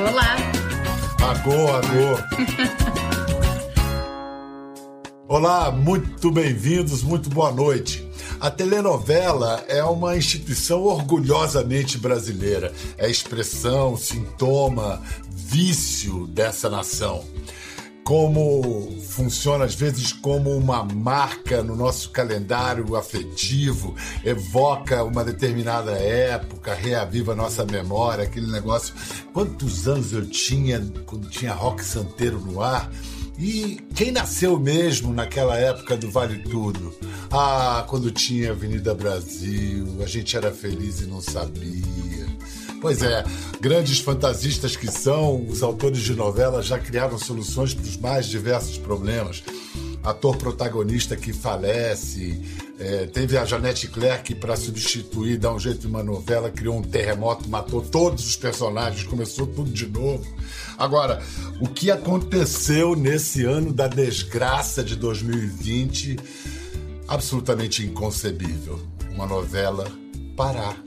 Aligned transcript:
Olá. 0.00 0.36
Agô, 1.20 1.68
agô. 1.68 2.16
Olá, 5.28 5.70
muito 5.70 6.30
bem-vindos, 6.30 7.02
muito 7.02 7.28
boa 7.28 7.52
noite. 7.52 8.08
A 8.40 8.50
telenovela 8.50 9.62
é 9.68 9.84
uma 9.84 10.16
instituição 10.16 10.84
orgulhosamente 10.84 11.98
brasileira. 11.98 12.72
É 12.96 13.10
expressão, 13.10 13.94
sintoma, 13.94 15.02
vício 15.30 16.26
dessa 16.28 16.70
nação 16.70 17.22
como 18.10 18.90
funciona 19.02 19.64
às 19.66 19.76
vezes 19.76 20.12
como 20.12 20.50
uma 20.50 20.82
marca 20.82 21.62
no 21.62 21.76
nosso 21.76 22.10
calendário 22.10 22.96
afetivo, 22.96 23.94
evoca 24.24 25.04
uma 25.04 25.22
determinada 25.22 25.92
época, 25.92 26.74
reaviva 26.74 27.36
nossa 27.36 27.64
memória, 27.64 28.24
aquele 28.24 28.50
negócio. 28.50 28.92
Quantos 29.32 29.86
anos 29.86 30.12
eu 30.12 30.26
tinha 30.26 30.84
quando 31.06 31.30
tinha 31.30 31.54
rock 31.54 31.84
santeiro 31.84 32.40
no 32.40 32.60
ar? 32.60 32.90
E 33.38 33.80
quem 33.94 34.10
nasceu 34.10 34.58
mesmo 34.58 35.14
naquela 35.14 35.56
época 35.56 35.96
do 35.96 36.10
Vale 36.10 36.38
Tudo? 36.38 36.92
Ah, 37.30 37.84
quando 37.88 38.10
tinha 38.10 38.50
Avenida 38.50 38.92
Brasil, 38.92 40.02
a 40.02 40.06
gente 40.06 40.36
era 40.36 40.50
feliz 40.50 41.00
e 41.00 41.06
não 41.06 41.20
sabia. 41.20 42.19
Pois 42.80 43.02
é, 43.02 43.22
grandes 43.60 44.00
fantasistas 44.00 44.74
que 44.74 44.90
são, 44.90 45.46
os 45.46 45.62
autores 45.62 46.00
de 46.00 46.14
novelas 46.14 46.64
já 46.64 46.78
criaram 46.78 47.18
soluções 47.18 47.74
para 47.74 47.84
os 47.84 47.96
mais 47.98 48.26
diversos 48.26 48.78
problemas. 48.78 49.42
Ator 50.02 50.38
protagonista 50.38 51.14
que 51.14 51.30
falece, 51.30 52.40
é, 52.78 53.04
teve 53.04 53.36
a 53.36 53.44
Janete 53.44 53.86
Clerc 53.86 54.34
para 54.36 54.56
substituir, 54.56 55.36
dar 55.36 55.52
um 55.52 55.58
jeito 55.58 55.86
em 55.86 55.90
uma 55.90 56.02
novela, 56.02 56.50
criou 56.50 56.78
um 56.78 56.82
terremoto, 56.82 57.50
matou 57.50 57.82
todos 57.82 58.26
os 58.26 58.34
personagens, 58.34 59.04
começou 59.04 59.46
tudo 59.46 59.70
de 59.70 59.86
novo. 59.86 60.26
Agora, 60.78 61.22
o 61.60 61.68
que 61.68 61.90
aconteceu 61.90 62.96
nesse 62.96 63.44
ano 63.44 63.74
da 63.74 63.88
desgraça 63.88 64.82
de 64.82 64.96
2020? 64.96 66.16
Absolutamente 67.06 67.84
inconcebível. 67.84 68.80
Uma 69.12 69.26
novela 69.26 69.86
parar 70.34 70.82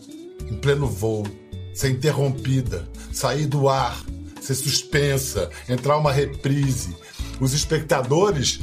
em 0.49 0.55
pleno 0.55 0.87
voo 0.87 1.42
ser 1.73 1.89
interrompida, 1.89 2.87
sair 3.11 3.45
do 3.45 3.67
ar, 3.67 4.03
ser 4.41 4.55
suspensa, 4.55 5.49
entrar 5.67 5.97
uma 5.97 6.11
reprise. 6.11 6.95
Os 7.39 7.53
espectadores 7.53 8.59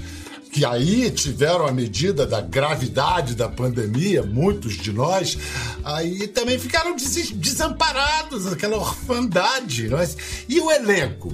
que 0.52 0.64
aí 0.64 1.10
tiveram 1.10 1.66
a 1.66 1.72
medida 1.72 2.26
da 2.26 2.40
gravidade 2.40 3.34
da 3.34 3.48
pandemia, 3.48 4.22
muitos 4.22 4.76
de 4.76 4.92
nós, 4.92 5.38
aí 5.84 6.26
também 6.28 6.58
ficaram 6.58 6.96
des 6.96 7.30
desamparados, 7.30 8.46
aquela 8.46 8.76
orfandade. 8.76 9.88
Nós... 9.88 10.14
É? 10.14 10.16
E 10.48 10.60
o 10.60 10.70
elenco? 10.70 11.32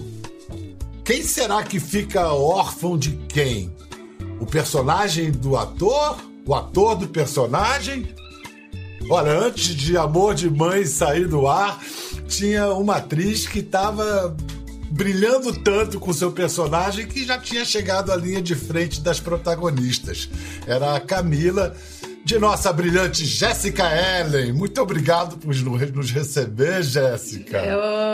Quem 1.04 1.22
será 1.22 1.62
que 1.62 1.80
fica 1.80 2.32
órfão 2.32 2.98
de 2.98 3.12
quem? 3.28 3.74
O 4.38 4.44
personagem 4.44 5.30
do 5.30 5.56
ator? 5.56 6.18
O 6.44 6.54
ator 6.54 6.96
do 6.96 7.08
personagem? 7.08 8.14
Olha, 9.08 9.30
antes 9.38 9.68
de 9.68 9.96
Amor 9.96 10.34
de 10.34 10.50
Mãe 10.50 10.84
sair 10.84 11.28
do 11.28 11.46
ar, 11.46 11.80
tinha 12.26 12.72
uma 12.72 12.96
atriz 12.96 13.46
que 13.46 13.60
estava 13.60 14.36
brilhando 14.90 15.52
tanto 15.62 16.00
com 16.00 16.12
seu 16.12 16.32
personagem 16.32 17.06
que 17.06 17.24
já 17.24 17.38
tinha 17.38 17.64
chegado 17.64 18.10
à 18.10 18.16
linha 18.16 18.42
de 18.42 18.56
frente 18.56 19.00
das 19.00 19.20
protagonistas. 19.20 20.28
Era 20.66 20.96
a 20.96 21.00
Camila, 21.00 21.76
de 22.24 22.36
nossa 22.40 22.72
brilhante 22.72 23.24
Jéssica 23.24 23.84
Ellen. 23.84 24.52
Muito 24.52 24.82
obrigado 24.82 25.36
por 25.38 25.54
nos 25.54 26.10
receber, 26.10 26.82
Jéssica. 26.82 27.62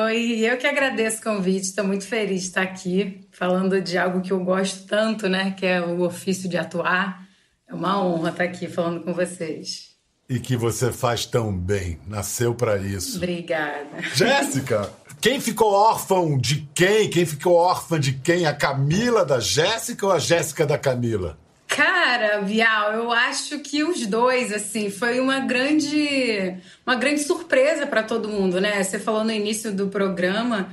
Oi, 0.05 0.41
eu 0.41 0.59
que 0.59 0.67
agradeço 0.67 1.21
o 1.21 1.23
convite. 1.23 1.69
Estou 1.69 1.87
muito 1.87 2.05
feliz 2.05 2.43
de 2.43 2.49
estar 2.49 2.63
aqui 2.63 3.27
falando 3.31 3.81
de 3.81 3.97
algo 3.97 4.21
que 4.21 4.31
eu 4.31 4.45
gosto 4.45 4.87
tanto, 4.87 5.27
né? 5.27 5.53
Que 5.53 5.65
é 5.65 5.81
o 5.81 6.03
ofício 6.03 6.51
de 6.51 6.59
atuar. 6.59 7.27
É 7.67 7.73
uma 7.73 8.05
honra 8.05 8.29
estar 8.29 8.45
aqui 8.45 8.69
falando 8.69 9.01
com 9.03 9.15
vocês 9.15 9.92
e 10.33 10.41
que 10.41 10.57
você 10.57 10.91
faz 10.91 11.27
tão 11.27 11.53
bem. 11.53 11.99
Nasceu 12.09 12.55
para 12.55 12.79
isso. 12.79 13.19
Obrigada. 13.19 13.87
Jéssica, 14.15 14.91
quem 15.21 15.39
ficou 15.39 15.75
órfão 15.75 16.39
de 16.39 16.67
quem? 16.75 17.11
Quem 17.11 17.27
ficou 17.27 17.53
órfã 17.53 18.01
de 18.01 18.15
quem? 18.15 18.47
A 18.47 18.55
Camila 18.55 19.27
da 19.27 19.39
Jéssica 19.39 20.07
ou 20.07 20.13
a 20.13 20.19
Jéssica 20.19 20.65
da 20.65 20.79
Camila? 20.79 21.39
Cara, 21.69 22.41
Vial, 22.41 22.95
eu 22.95 23.13
acho 23.13 23.59
que 23.59 23.85
os 23.85 24.07
dois, 24.07 24.53
assim, 24.55 24.91
foi 24.91 25.21
uma 25.21 25.41
grande, 25.41 26.57
uma 26.87 26.97
grande 26.97 27.21
surpresa 27.21 27.87
para 27.87 28.03
todo 28.03 28.29
mundo, 28.29 28.59
né? 28.59 28.83
Você 28.83 28.99
falou 28.99 29.25
no 29.25 29.33
início 29.33 29.71
do 29.71 29.89
programa, 29.89 30.71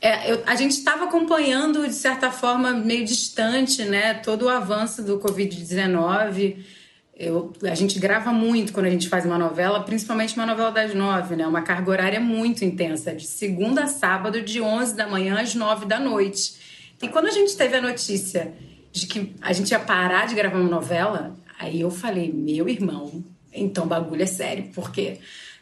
é, 0.00 0.32
eu, 0.32 0.42
a 0.46 0.54
gente 0.56 0.72
estava 0.72 1.04
acompanhando 1.04 1.86
de 1.86 1.94
certa 1.94 2.30
forma 2.30 2.72
meio 2.72 3.04
distante, 3.04 3.84
né? 3.84 4.14
Todo 4.14 4.46
o 4.46 4.48
avanço 4.48 5.02
do 5.02 5.18
Covid-19 5.18 6.79
eu, 7.20 7.52
a 7.70 7.74
gente 7.74 7.98
grava 7.98 8.32
muito 8.32 8.72
quando 8.72 8.86
a 8.86 8.90
gente 8.90 9.06
faz 9.06 9.26
uma 9.26 9.36
novela, 9.36 9.82
principalmente 9.82 10.34
uma 10.34 10.46
novela 10.46 10.72
das 10.72 10.94
nove, 10.94 11.36
né? 11.36 11.46
Uma 11.46 11.60
carga 11.60 11.90
horária 11.90 12.18
muito 12.18 12.64
intensa, 12.64 13.14
de 13.14 13.26
segunda 13.26 13.84
a 13.84 13.86
sábado, 13.86 14.40
de 14.40 14.58
11 14.58 14.96
da 14.96 15.06
manhã 15.06 15.38
às 15.38 15.54
9 15.54 15.84
da 15.84 16.00
noite. 16.00 16.54
E 17.02 17.08
quando 17.08 17.26
a 17.26 17.30
gente 17.30 17.54
teve 17.54 17.76
a 17.76 17.80
notícia 17.82 18.54
de 18.90 19.06
que 19.06 19.34
a 19.42 19.52
gente 19.52 19.70
ia 19.70 19.78
parar 19.78 20.26
de 20.26 20.34
gravar 20.34 20.58
uma 20.58 20.70
novela, 20.70 21.36
aí 21.58 21.82
eu 21.82 21.90
falei, 21.90 22.32
meu 22.32 22.66
irmão, 22.66 23.22
então 23.52 23.86
bagulho 23.86 24.22
é 24.22 24.26
sério, 24.26 24.70
porque 24.74 25.18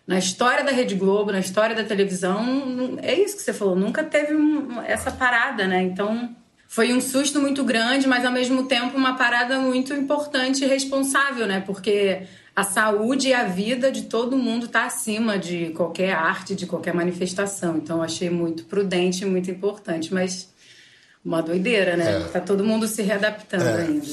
na 0.06 0.16
história 0.16 0.62
da 0.62 0.70
Rede 0.70 0.94
Globo, 0.94 1.32
na 1.32 1.40
história 1.40 1.74
da 1.74 1.82
televisão, 1.82 2.96
é 3.02 3.14
isso 3.14 3.36
que 3.36 3.42
você 3.42 3.52
falou, 3.52 3.74
nunca 3.74 4.04
teve 4.04 4.32
essa 4.86 5.10
parada, 5.10 5.66
né? 5.66 5.82
Então 5.82 6.36
foi 6.70 6.92
um 6.92 7.00
susto 7.00 7.40
muito 7.40 7.64
grande, 7.64 8.06
mas 8.06 8.26
ao 8.26 8.30
mesmo 8.30 8.64
tempo 8.64 8.94
uma 8.94 9.16
parada 9.16 9.58
muito 9.58 9.94
importante 9.94 10.62
e 10.62 10.68
responsável, 10.68 11.46
né? 11.46 11.62
Porque 11.66 12.24
a 12.54 12.62
saúde 12.62 13.28
e 13.28 13.34
a 13.34 13.44
vida 13.44 13.90
de 13.90 14.02
todo 14.02 14.36
mundo 14.36 14.66
está 14.66 14.84
acima 14.84 15.38
de 15.38 15.70
qualquer 15.70 16.12
arte, 16.12 16.54
de 16.54 16.66
qualquer 16.66 16.92
manifestação. 16.92 17.78
Então, 17.78 18.02
achei 18.02 18.28
muito 18.28 18.64
prudente 18.64 19.22
e 19.22 19.26
muito 19.26 19.50
importante, 19.50 20.12
mas 20.12 20.52
uma 21.24 21.40
doideira, 21.40 21.96
né? 21.96 22.20
É. 22.20 22.24
Tá 22.24 22.40
todo 22.40 22.62
mundo 22.62 22.86
se 22.86 23.00
readaptando 23.00 23.64
é. 23.64 23.82
ainda 23.82 24.06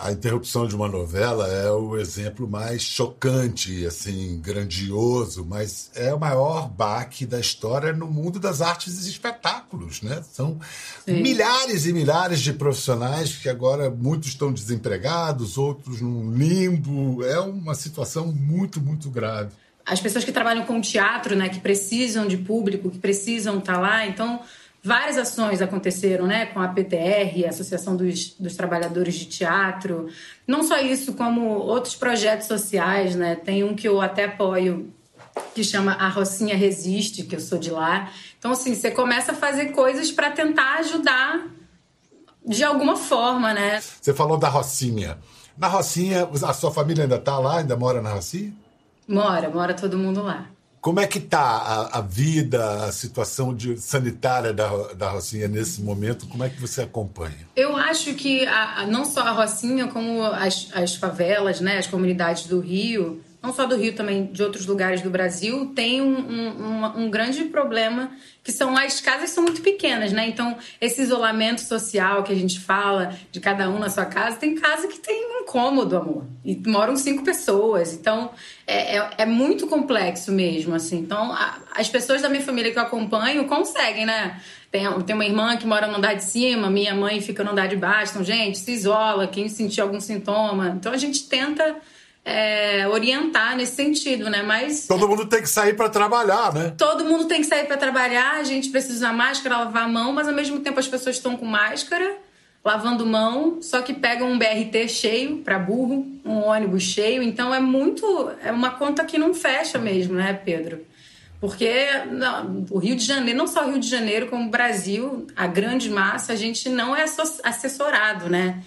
a 0.00 0.12
interrupção 0.12 0.66
de 0.66 0.76
uma 0.76 0.88
novela 0.88 1.48
é 1.48 1.70
o 1.70 1.96
exemplo 1.96 2.48
mais 2.48 2.82
chocante, 2.82 3.84
assim, 3.84 4.40
grandioso, 4.40 5.44
mas 5.44 5.90
é 5.94 6.14
o 6.14 6.20
maior 6.20 6.68
baque 6.68 7.26
da 7.26 7.40
história 7.40 7.92
no 7.92 8.06
mundo 8.06 8.38
das 8.38 8.60
artes 8.60 9.06
e 9.06 9.10
espetáculos, 9.10 10.02
né? 10.02 10.22
São 10.32 10.60
Sim. 11.04 11.20
milhares 11.22 11.86
e 11.86 11.92
milhares 11.92 12.40
de 12.40 12.52
profissionais 12.52 13.34
que 13.34 13.48
agora 13.48 13.90
muitos 13.90 14.28
estão 14.28 14.52
desempregados, 14.52 15.58
outros 15.58 16.00
num 16.00 16.32
limbo. 16.32 17.24
É 17.24 17.40
uma 17.40 17.74
situação 17.74 18.26
muito, 18.32 18.80
muito 18.80 19.10
grave. 19.10 19.50
As 19.84 20.00
pessoas 20.00 20.24
que 20.24 20.32
trabalham 20.32 20.64
com 20.64 20.80
teatro, 20.80 21.34
né, 21.34 21.48
que 21.48 21.60
precisam 21.60 22.28
de 22.28 22.36
público, 22.36 22.90
que 22.90 22.98
precisam 22.98 23.58
estar 23.58 23.74
tá 23.74 23.80
lá, 23.80 24.06
então 24.06 24.40
Várias 24.82 25.18
ações 25.18 25.60
aconteceram, 25.60 26.26
né, 26.26 26.46
com 26.46 26.60
a 26.60 26.68
PTR, 26.68 27.44
a 27.44 27.48
Associação 27.48 27.96
dos, 27.96 28.34
dos 28.38 28.54
Trabalhadores 28.56 29.14
de 29.14 29.26
Teatro. 29.26 30.08
Não 30.46 30.62
só 30.62 30.78
isso, 30.78 31.14
como 31.14 31.48
outros 31.50 31.96
projetos 31.96 32.46
sociais, 32.46 33.16
né? 33.16 33.34
Tem 33.34 33.64
um 33.64 33.74
que 33.74 33.88
eu 33.88 34.00
até 34.00 34.26
apoio, 34.26 34.92
que 35.54 35.64
chama 35.64 35.92
A 35.92 36.08
Rocinha 36.08 36.56
Resiste, 36.56 37.24
que 37.24 37.34
eu 37.34 37.40
sou 37.40 37.58
de 37.58 37.70
lá. 37.70 38.10
Então, 38.38 38.52
assim, 38.52 38.74
você 38.74 38.90
começa 38.90 39.32
a 39.32 39.34
fazer 39.34 39.72
coisas 39.72 40.12
para 40.12 40.30
tentar 40.30 40.78
ajudar 40.78 41.48
de 42.46 42.62
alguma 42.62 42.96
forma, 42.96 43.52
né? 43.52 43.80
Você 43.80 44.14
falou 44.14 44.38
da 44.38 44.48
Rocinha. 44.48 45.18
Na 45.56 45.66
Rocinha, 45.66 46.28
a 46.46 46.54
sua 46.54 46.70
família 46.70 47.04
ainda 47.04 47.16
está 47.16 47.38
lá? 47.38 47.58
Ainda 47.58 47.76
mora 47.76 48.00
na 48.00 48.12
Rocinha? 48.12 48.52
Mora, 49.08 49.50
mora 49.50 49.74
todo 49.74 49.98
mundo 49.98 50.22
lá. 50.22 50.46
Como 50.88 51.00
é 51.00 51.06
que 51.06 51.18
está 51.18 51.38
a, 51.38 51.98
a, 51.98 52.00
vida, 52.00 52.86
a 52.86 52.92
situação 52.92 53.54
de, 53.54 53.76
sanitária 53.76 54.54
da, 54.54 54.70
da 54.94 55.10
Rocinha 55.10 55.46
nesse 55.46 55.82
momento? 55.82 56.26
Como 56.26 56.42
é 56.42 56.48
que 56.48 56.58
você 56.58 56.80
acompanha? 56.80 57.46
Eu 57.54 57.76
acho 57.76 58.14
que 58.14 58.46
a, 58.46 58.86
não 58.86 59.04
só 59.04 59.20
a 59.20 59.32
Rocinha, 59.32 59.88
como 59.88 60.24
as, 60.24 60.70
as 60.72 60.94
favelas, 60.94 61.60
né, 61.60 61.76
as 61.76 61.86
comunidades 61.86 62.46
do 62.46 62.60
Rio, 62.60 63.22
não 63.40 63.52
só 63.52 63.66
do 63.66 63.76
Rio, 63.76 63.94
também 63.94 64.26
de 64.26 64.42
outros 64.42 64.66
lugares 64.66 65.00
do 65.00 65.10
Brasil, 65.10 65.72
tem 65.74 66.02
um, 66.02 66.18
um, 66.18 67.02
um, 67.04 67.10
grande 67.10 67.44
problema 67.44 68.10
que 68.42 68.50
são 68.50 68.76
as 68.76 69.00
casas 69.00 69.30
são 69.30 69.44
muito 69.44 69.60
pequenas, 69.62 70.12
né? 70.12 70.26
Então, 70.26 70.56
esse 70.80 71.02
isolamento 71.02 71.60
social 71.60 72.24
que 72.24 72.32
a 72.32 72.36
gente 72.36 72.58
fala 72.58 73.16
de 73.30 73.38
cada 73.38 73.70
um 73.70 73.78
na 73.78 73.88
sua 73.90 74.06
casa, 74.06 74.36
tem 74.36 74.56
casa 74.56 74.88
que 74.88 74.98
tem 74.98 75.40
um 75.40 75.44
cômodo, 75.44 75.96
amor. 75.96 76.24
E 76.44 76.56
moram 76.66 76.96
cinco 76.96 77.22
pessoas. 77.22 77.92
Então, 77.92 78.30
é, 78.66 78.96
é, 78.96 79.10
é 79.18 79.26
muito 79.26 79.68
complexo 79.68 80.32
mesmo, 80.32 80.74
assim. 80.74 80.98
Então, 80.98 81.32
a, 81.32 81.58
as 81.76 81.88
pessoas 81.88 82.22
da 82.22 82.28
minha 82.28 82.42
família 82.42 82.72
que 82.72 82.78
eu 82.78 82.82
acompanho 82.82 83.44
conseguem, 83.44 84.04
né? 84.04 84.40
Tem, 84.70 84.84
tem 85.02 85.14
uma 85.14 85.24
irmã 85.24 85.56
que 85.56 85.66
mora 85.66 85.86
no 85.86 85.96
andar 85.96 86.14
de 86.14 86.24
cima, 86.24 86.68
minha 86.68 86.94
mãe 86.94 87.20
fica 87.20 87.44
no 87.44 87.52
andar 87.52 87.68
de 87.68 87.76
baixo. 87.76 88.12
Então, 88.12 88.24
gente, 88.24 88.58
se 88.58 88.72
isola, 88.72 89.28
quem 89.28 89.48
sentir 89.48 89.80
algum 89.80 90.00
sintoma. 90.00 90.74
Então, 90.76 90.92
a 90.92 90.96
gente 90.96 91.28
tenta 91.28 91.76
é, 92.28 92.86
orientar 92.86 93.56
nesse 93.56 93.74
sentido, 93.74 94.28
né? 94.28 94.42
Mas 94.42 94.86
todo 94.86 95.08
mundo 95.08 95.24
tem 95.24 95.40
que 95.40 95.48
sair 95.48 95.74
para 95.74 95.88
trabalhar, 95.88 96.52
né? 96.52 96.74
Todo 96.76 97.02
mundo 97.02 97.24
tem 97.24 97.40
que 97.40 97.46
sair 97.46 97.64
para 97.66 97.78
trabalhar. 97.78 98.34
A 98.34 98.44
gente 98.44 98.68
precisa 98.68 98.94
usar 98.94 99.12
máscara, 99.14 99.56
lavar 99.56 99.84
a 99.84 99.88
mão, 99.88 100.12
mas 100.12 100.28
ao 100.28 100.34
mesmo 100.34 100.60
tempo 100.60 100.78
as 100.78 100.86
pessoas 100.86 101.16
estão 101.16 101.38
com 101.38 101.46
máscara, 101.46 102.18
lavando 102.62 103.06
mão, 103.06 103.62
só 103.62 103.80
que 103.80 103.94
pegam 103.94 104.30
um 104.30 104.38
BRT 104.38 104.88
cheio 104.88 105.38
para 105.38 105.58
burro, 105.58 106.06
um 106.22 106.40
ônibus 106.44 106.82
cheio. 106.82 107.22
Então 107.22 107.54
é 107.54 107.60
muito, 107.60 108.30
é 108.44 108.52
uma 108.52 108.72
conta 108.72 109.06
que 109.06 109.16
não 109.16 109.32
fecha 109.32 109.78
mesmo, 109.78 110.14
né, 110.14 110.34
Pedro? 110.34 110.84
Porque 111.40 111.86
não, 112.10 112.66
o 112.70 112.78
Rio 112.78 112.94
de 112.94 113.04
Janeiro, 113.04 113.38
não 113.38 113.46
só 113.46 113.64
o 113.64 113.70
Rio 113.70 113.80
de 113.80 113.88
Janeiro, 113.88 114.26
como 114.26 114.48
o 114.48 114.50
Brasil, 114.50 115.26
a 115.34 115.46
grande 115.46 115.88
massa, 115.88 116.34
a 116.34 116.36
gente 116.36 116.68
não 116.68 116.94
é 116.94 117.04
assessorado, 117.44 118.28
né? 118.28 118.62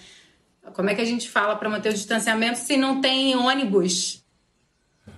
Como 0.74 0.88
é 0.88 0.94
que 0.94 1.00
a 1.00 1.06
gente 1.06 1.28
fala 1.28 1.56
para 1.56 1.68
manter 1.68 1.90
o 1.90 1.94
distanciamento 1.94 2.58
se 2.58 2.76
não 2.76 3.00
tem 3.00 3.36
ônibus? 3.36 4.22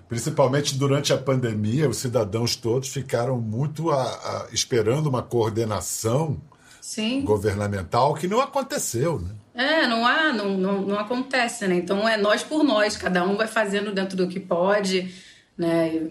Principalmente 0.08 0.76
durante 0.76 1.12
a 1.12 1.19
pandemia, 1.19 1.88
os 1.88 1.99
cidadãos 1.99 2.56
todos 2.56 2.88
ficaram 2.88 3.41
muito 3.41 3.91
a, 3.91 4.02
a, 4.02 4.49
esperando 4.52 5.06
uma 5.06 5.23
coordenação 5.23 6.41
Sim. 6.81 7.23
governamental 7.23 8.14
que 8.14 8.26
não 8.26 8.41
aconteceu, 8.41 9.20
né? 9.20 9.31
É, 9.55 9.87
não 9.87 10.06
há, 10.06 10.32
não, 10.32 10.56
não, 10.58 10.82
não 10.82 10.99
acontece, 10.99 11.67
né? 11.69 11.76
Então 11.76 12.08
é 12.08 12.17
nós 12.17 12.43
por 12.43 12.64
nós, 12.64 12.97
cada 12.97 13.25
um 13.25 13.37
vai 13.37 13.47
fazendo 13.47 13.93
dentro 13.93 14.17
do 14.17 14.26
que 14.26 14.40
pode, 14.40 15.14
né? 15.56 16.11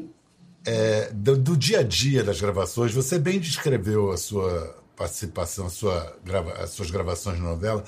É, 0.65 1.09
do, 1.11 1.37
do, 1.37 1.57
dia 1.57 1.79
a 1.79 1.83
dia 1.83 2.23
das 2.23 2.39
gravações, 2.39 2.93
você 2.93 3.19
bem 3.19 3.39
descreveu 3.39 4.11
a 4.11 4.17
sua 4.17 4.81
participação, 4.95 5.65
a 5.65 5.69
sua, 5.69 6.17
as 6.57 6.69
suas 6.69 6.89
gravações 6.89 7.35
de 7.35 7.43
novela 7.43 7.83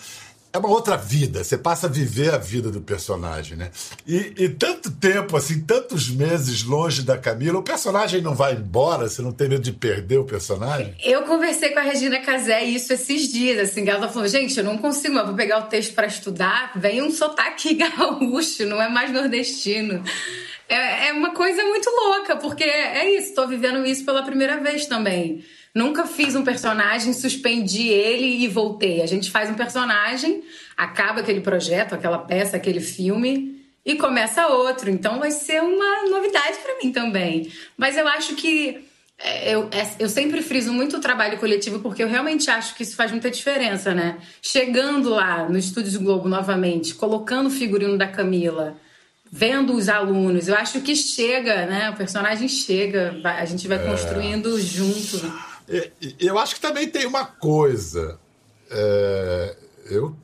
é 0.55 0.57
uma 0.57 0.69
outra 0.69 0.95
vida. 0.95 1.43
Você 1.43 1.57
passa 1.57 1.87
a 1.87 1.89
viver 1.89 2.33
a 2.33 2.37
vida 2.37 2.71
do 2.71 2.79
personagem, 2.79 3.57
né? 3.57 3.71
E, 4.07 4.33
e, 4.37 4.49
tanto 4.49 4.89
tempo, 4.89 5.35
assim, 5.35 5.61
tantos 5.61 6.09
meses 6.09 6.63
longe 6.63 7.03
da 7.03 7.17
Camila, 7.17 7.59
o 7.59 7.63
personagem 7.63 8.21
não 8.21 8.33
vai 8.33 8.53
embora? 8.53 9.09
Você 9.09 9.21
não 9.21 9.33
tem 9.33 9.49
medo 9.49 9.61
de 9.61 9.73
perder 9.73 10.17
o 10.17 10.23
personagem? 10.23 10.95
Eu 11.03 11.23
conversei 11.23 11.71
com 11.71 11.79
a 11.79 11.81
Regina 11.81 12.21
Casé 12.21 12.63
isso 12.63 12.93
esses 12.93 13.31
dias, 13.31 13.59
assim, 13.59 13.87
ela 13.89 14.07
falou, 14.07 14.27
gente, 14.29 14.57
eu 14.57 14.63
não 14.63 14.77
consigo, 14.77 15.17
eu 15.17 15.25
vou 15.25 15.35
pegar 15.35 15.59
o 15.59 15.63
texto 15.63 15.93
para 15.93 16.07
estudar, 16.07 16.71
vem 16.75 17.01
um 17.01 17.11
sotaque 17.11 17.73
gaúcho, 17.75 18.65
não 18.65 18.81
é 18.81 18.87
mais 18.87 19.11
nordestino. 19.11 20.01
É, 20.69 21.09
é 21.09 21.13
uma 21.13 21.33
coisa 21.33 21.63
muito 21.65 21.89
louca, 21.89 22.37
porque 22.37 22.63
é 22.63 23.11
isso, 23.17 23.29
estou 23.29 23.47
vivendo 23.47 23.85
isso 23.85 24.05
pela 24.05 24.23
primeira 24.23 24.57
vez 24.61 24.85
também. 24.85 25.43
Nunca 25.75 26.07
fiz 26.07 26.35
um 26.37 26.43
personagem, 26.43 27.11
suspendi 27.11 27.89
ele 27.89 28.45
e 28.45 28.47
voltei. 28.47 29.01
A 29.01 29.05
gente 29.05 29.29
faz 29.29 29.49
um 29.49 29.55
personagem, 29.55 30.41
acaba 30.77 31.19
aquele 31.19 31.41
projeto, 31.41 31.93
aquela 31.93 32.19
peça, 32.19 32.55
aquele 32.55 32.79
filme 32.79 33.61
e 33.85 33.95
começa 33.95 34.47
outro. 34.47 34.89
Então 34.89 35.19
vai 35.19 35.31
ser 35.31 35.61
uma 35.61 36.09
novidade 36.09 36.59
para 36.63 36.77
mim 36.81 36.93
também. 36.93 37.51
Mas 37.77 37.97
eu 37.97 38.07
acho 38.07 38.35
que 38.35 38.85
é, 39.17 39.53
eu, 39.53 39.69
é, 39.69 39.85
eu 39.99 40.07
sempre 40.07 40.41
friso 40.41 40.71
muito 40.71 40.95
o 40.95 41.01
trabalho 41.01 41.37
coletivo 41.37 41.79
porque 41.79 42.03
eu 42.03 42.07
realmente 42.07 42.49
acho 42.49 42.73
que 42.73 42.83
isso 42.83 42.95
faz 42.95 43.11
muita 43.11 43.29
diferença, 43.29 43.93
né? 43.93 44.17
Chegando 44.41 45.09
lá 45.09 45.49
no 45.49 45.57
Estúdios 45.57 45.97
Globo 45.97 46.29
novamente, 46.29 46.95
colocando 46.95 47.47
o 47.47 47.51
figurino 47.51 47.97
da 47.97 48.07
Camila, 48.07 48.77
vendo 49.29 49.73
os 49.73 49.89
alunos, 49.89 50.47
eu 50.47 50.55
acho 50.55 50.79
que 50.79 50.95
chega, 50.95 51.65
né? 51.65 51.89
O 51.89 51.97
personagem 51.97 52.47
chega, 52.47 53.19
a 53.23 53.43
gente 53.43 53.67
vai 53.67 53.77
é. 53.77 53.89
construindo 53.89 54.57
junto. 54.61 55.54
Eu 56.19 56.37
acho 56.37 56.55
que 56.55 56.61
também 56.61 56.87
tem 56.89 57.05
uma 57.05 57.25
coisa. 57.25 58.19
É, 58.69 59.55
eu 59.89 60.15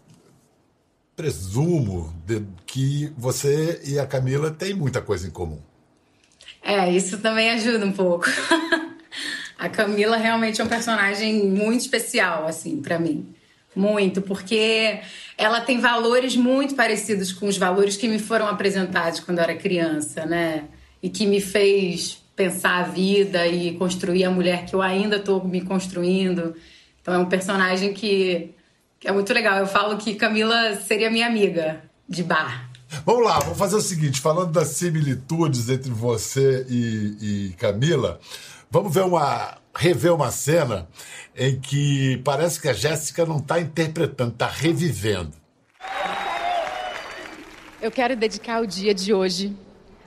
presumo 1.16 2.14
de, 2.26 2.44
que 2.66 3.12
você 3.18 3.82
e 3.86 4.00
a 4.00 4.08
Camila 4.08 4.52
têm 4.52 4.74
muita 4.74 5.02
coisa 5.02 5.28
em 5.28 5.32
comum. 5.32 5.62
É, 6.64 6.92
isso 6.92 7.18
também 7.20 7.50
ajuda 7.52 7.86
um 7.86 7.92
pouco. 7.92 8.26
a 9.58 9.70
Camila 9.70 10.18
realmente 10.18 10.62
é 10.62 10.64
um 10.64 10.68
personagem 10.68 11.48
muito 11.48 11.82
especial, 11.82 12.48
assim, 12.48 12.82
para 12.82 13.00
mim. 13.00 13.34
Muito, 13.76 14.22
porque 14.22 15.00
ela 15.38 15.62
tem 15.62 15.80
valores 15.80 16.36
muito 16.36 16.76
parecidos 16.76 17.32
com 17.32 17.48
os 17.48 17.58
valores 17.58 17.96
que 17.96 18.08
me 18.08 18.20
foram 18.20 18.48
apresentados 18.48 19.22
quando 19.22 19.38
eu 19.38 19.44
era 19.44 19.56
criança, 19.56 20.26
né? 20.26 20.66
E 21.02 21.10
que 21.10 21.26
me 21.26 21.40
fez 21.40 22.21
pensar 22.36 22.80
a 22.80 22.84
vida 22.84 23.48
e 23.48 23.76
construir 23.76 24.24
a 24.24 24.32
mulher 24.32 24.66
que 24.66 24.74
eu 24.74 24.82
ainda 24.82 25.18
estou 25.18 25.44
me 25.44 25.62
construindo. 25.62 26.56
Então 27.02 27.14
é 27.14 27.18
um 27.18 27.26
personagem 27.26 27.94
que, 27.94 28.54
que 29.00 29.08
é 29.08 29.12
muito 29.12 29.34
legal. 29.34 29.58
Eu 29.58 29.68
falo 29.68 29.98
que 29.98 30.16
Camila 30.16 30.76
seria 30.76 31.10
minha 31.10 31.28
amiga 31.28 31.84
de 32.08 32.24
bar. 32.24 32.70
Vamos 33.06 33.24
lá, 33.24 33.40
vamos 33.40 33.58
fazer 33.58 33.76
o 33.76 33.82
seguinte: 33.82 34.20
falando 34.20 34.52
das 34.52 34.70
similitudes 34.70 35.70
entre 35.70 35.92
você 35.92 36.66
e, 36.70 37.50
e 37.50 37.54
Camila, 37.54 38.20
vamos 38.70 38.94
ver 38.94 39.04
uma 39.04 39.58
rever 39.74 40.14
uma 40.14 40.32
cena 40.32 40.88
em 41.36 41.60
que 41.60 42.18
parece 42.26 42.60
que 42.60 42.68
a 42.68 42.74
Jéssica 42.74 43.26
não 43.26 43.38
está 43.38 43.60
interpretando, 43.60 44.34
está 44.34 44.48
revivendo. 44.48 45.32
Eu 47.82 47.90
quero 47.90 48.16
dedicar 48.16 48.62
o 48.62 48.68
dia 48.68 48.94
de 48.94 49.14
hoje 49.14 49.56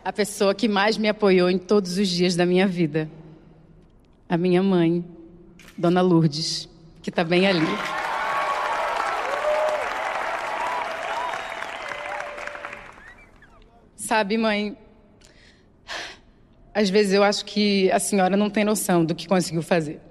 a 0.05 0.13
pessoa 0.13 0.55
que 0.55 0.69
mais 0.69 0.99
me 0.99 1.09
apoiou 1.09 1.49
em 1.49 1.57
todos 1.57 1.97
os 1.97 2.07
dias 2.09 2.37
da 2.37 2.45
minha 2.45 2.67
vida. 2.67 3.11
A 4.29 4.37
minha 4.37 4.63
mãe, 4.63 5.03
Dona 5.79 6.03
Lourdes, 6.03 6.69
que 7.03 7.09
está 7.09 7.25
bem 7.25 7.47
ali. 7.47 7.67
Sabe, 13.97 14.37
mãe, 14.37 14.77
às 16.75 16.91
vezes 16.91 17.15
eu 17.15 17.25
acho 17.25 17.43
que 17.47 17.91
a 17.91 17.99
senhora 17.99 18.37
não 18.37 18.51
tem 18.51 18.63
noção 18.63 19.07
do 19.07 19.15
que 19.15 19.27
conseguiu 19.27 19.63
fazer. 19.63 20.03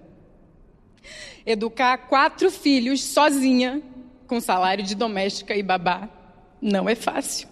Educar 1.46 1.98
quatro 2.10 2.50
filhos 2.50 3.04
sozinha, 3.04 3.80
com 4.26 4.42
salário 4.42 4.84
de 4.84 4.96
doméstica 4.96 5.56
e 5.56 5.62
babá, 5.62 6.10
não 6.60 6.90
é 6.90 6.96
fácil. 6.96 7.48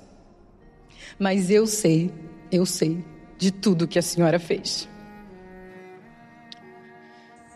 Mas 1.20 1.52
eu 1.52 1.68
sei 1.68 2.12
eu 2.52 2.66
sei 2.66 3.04
de 3.38 3.52
tudo 3.52 3.88
que 3.88 3.98
a 3.98 4.02
senhora 4.02 4.40
fez. 4.40 4.88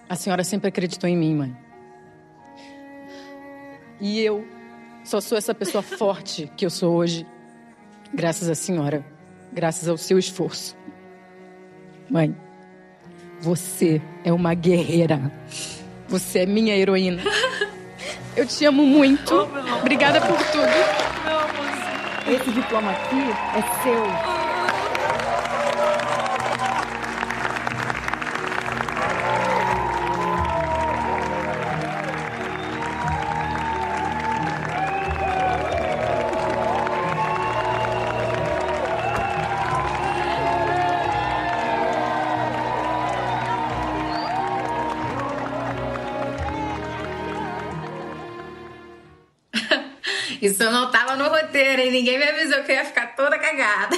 A 0.07 0.15
senhora 0.15 0.43
sempre 0.43 0.69
acreditou 0.69 1.09
em 1.09 1.17
mim, 1.17 1.35
mãe. 1.35 1.57
E 3.99 4.19
eu 4.21 4.45
só 5.03 5.19
sou 5.19 5.37
essa 5.37 5.53
pessoa 5.53 5.81
forte 5.83 6.51
que 6.55 6.65
eu 6.65 6.69
sou 6.69 6.95
hoje, 6.95 7.25
graças 8.13 8.49
à 8.49 8.55
senhora, 8.55 9.05
graças 9.51 9.87
ao 9.87 9.97
seu 9.97 10.17
esforço. 10.17 10.75
Mãe, 12.09 12.35
você 13.41 14.01
é 14.23 14.31
uma 14.31 14.53
guerreira. 14.53 15.31
Você 16.07 16.39
é 16.39 16.45
minha 16.45 16.75
heroína. 16.75 17.21
Eu 18.35 18.45
te 18.45 18.65
amo 18.65 18.85
muito. 18.85 19.33
Obrigada 19.79 20.19
por 20.19 20.37
tudo. 20.51 20.67
Esse 22.27 22.51
diploma 22.51 22.91
aqui 22.91 23.15
é 23.55 23.83
seu. 23.83 24.34
Isso 50.45 50.63
não 50.63 50.91
tava 50.91 51.15
no 51.15 51.27
roteiro, 51.27 51.81
hein? 51.81 51.91
Ninguém 51.91 52.19
me 52.19 52.25
avisou 52.25 52.63
que 52.63 52.71
eu 52.71 52.75
ia 52.75 52.85
ficar 52.85 53.15
toda 53.15 53.39
cagada. 53.39 53.97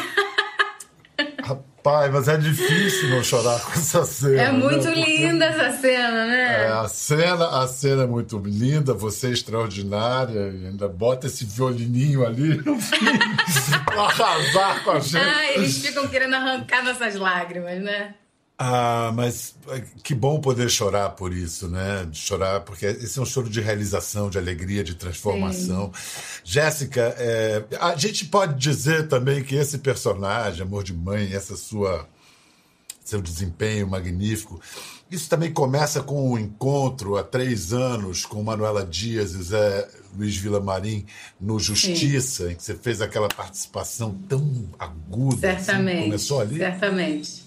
Rapaz, 1.44 2.12
mas 2.12 2.28
é 2.28 2.38
difícil 2.38 3.10
não 3.10 3.24
chorar 3.24 3.60
com 3.60 3.72
essa 3.72 4.06
cena. 4.06 4.42
É 4.42 4.52
muito 4.52 4.88
né? 4.88 4.96
linda 4.96 5.46
essa 5.46 5.78
cena, 5.78 6.26
né? 6.26 6.66
É, 6.66 6.68
a 6.68 6.88
cena, 6.88 7.64
a 7.64 7.68
cena 7.68 8.04
é 8.04 8.08
muito 8.08 8.38
linda, 8.40 8.94
você 8.94 9.28
é 9.28 9.32
extraordinária, 9.32 10.46
ainda 10.46 10.88
bota 10.88 11.28
esse 11.28 11.44
violininho 11.44 12.26
ali 12.26 12.58
no 12.58 12.80
fim 12.80 13.06
pra 13.86 14.04
arrasar 14.04 14.84
com 14.84 14.92
a 14.92 15.00
gente. 15.00 15.18
Ah, 15.18 15.54
eles 15.54 15.78
ficam 15.80 16.08
querendo 16.08 16.36
arrancar 16.36 16.84
nossas 16.84 17.16
lágrimas, 17.16 17.82
né? 17.82 18.14
Ah, 18.60 19.12
mas 19.14 19.56
eh, 19.70 19.84
que 20.02 20.16
bom 20.16 20.42
poder 20.42 20.68
chorar 20.70 21.12
por 21.12 21.32
isso, 21.32 21.68
né? 21.68 22.10
Chorar, 22.12 22.62
porque 22.62 22.88
esse 22.88 23.20
é 23.20 23.22
um 23.22 23.26
choro 23.26 23.50
de 23.50 23.62
realização, 23.62 24.32
de 24.32 24.38
alegria, 24.40 24.84
de 24.84 24.96
transformação. 24.96 25.92
Sim. 25.94 26.42
Jéssica, 26.44 27.16
é, 27.20 27.64
a 27.80 27.96
gente 27.96 28.26
pode 28.26 28.56
dizer 28.56 29.08
também 29.08 29.44
que 29.44 29.56
esse 29.56 29.78
personagem, 29.78 30.64
Amor 30.64 30.84
de 30.84 30.94
Mãe, 30.94 31.32
essa 31.34 31.56
sua 31.56 32.08
seu 33.08 33.22
desempenho 33.22 33.88
magnífico. 33.88 34.60
Isso 35.10 35.30
também 35.30 35.54
começa 35.54 36.04
com 36.04 36.32
um 36.32 36.38
encontro 36.38 37.16
há 37.16 37.24
três 37.24 37.72
anos 37.72 38.26
com 38.26 38.44
Manuela 38.44 38.86
Dias 38.86 39.32
e 39.32 39.44
Zé 39.44 39.88
Luiz 40.18 40.36
Villamarim 40.36 41.06
no 41.40 41.58
Justiça, 41.58 42.48
Sim. 42.48 42.52
em 42.52 42.56
que 42.56 42.64
você 42.64 42.76
fez 42.76 43.00
aquela 43.00 43.30
participação 43.30 44.14
tão 44.28 44.68
aguda. 44.78 45.54
Assim. 45.54 45.64
Certamente. 45.64 45.98
Assim, 45.98 46.06
começou 46.06 46.42
ali? 46.42 46.58
Certamente. 46.58 47.47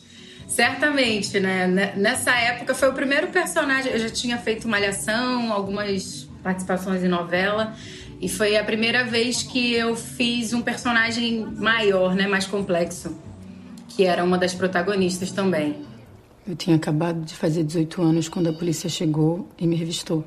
Certamente, 0.50 1.38
né? 1.38 1.95
Nessa 1.97 2.33
época 2.33 2.75
foi 2.75 2.88
o 2.88 2.92
primeiro 2.92 3.28
personagem. 3.28 3.92
Eu 3.92 4.00
já 4.00 4.11
tinha 4.11 4.37
feito 4.37 4.66
Malhação, 4.66 5.52
algumas 5.52 6.28
participações 6.42 7.04
em 7.04 7.09
novela. 7.09 7.73
E 8.21 8.28
foi 8.28 8.57
a 8.57 8.64
primeira 8.64 9.04
vez 9.04 9.45
que 9.45 9.73
eu 9.75 9.95
fiz 9.95 10.52
um 10.52 10.61
personagem 10.61 11.47
maior, 11.57 12.16
né? 12.16 12.26
Mais 12.26 12.47
complexo. 12.47 13.16
Que 13.88 14.04
era 14.04 14.25
uma 14.25 14.37
das 14.37 14.52
protagonistas 14.52 15.30
também. 15.30 15.76
Eu 16.47 16.57
tinha 16.57 16.75
acabado 16.75 17.21
de 17.21 17.35
fazer 17.35 17.62
18 17.62 18.02
anos 18.02 18.28
quando 18.28 18.49
a 18.49 18.52
polícia 18.52 18.90
chegou 18.90 19.49
e 19.57 19.69
me 19.69 19.76
revistou. 19.76 20.26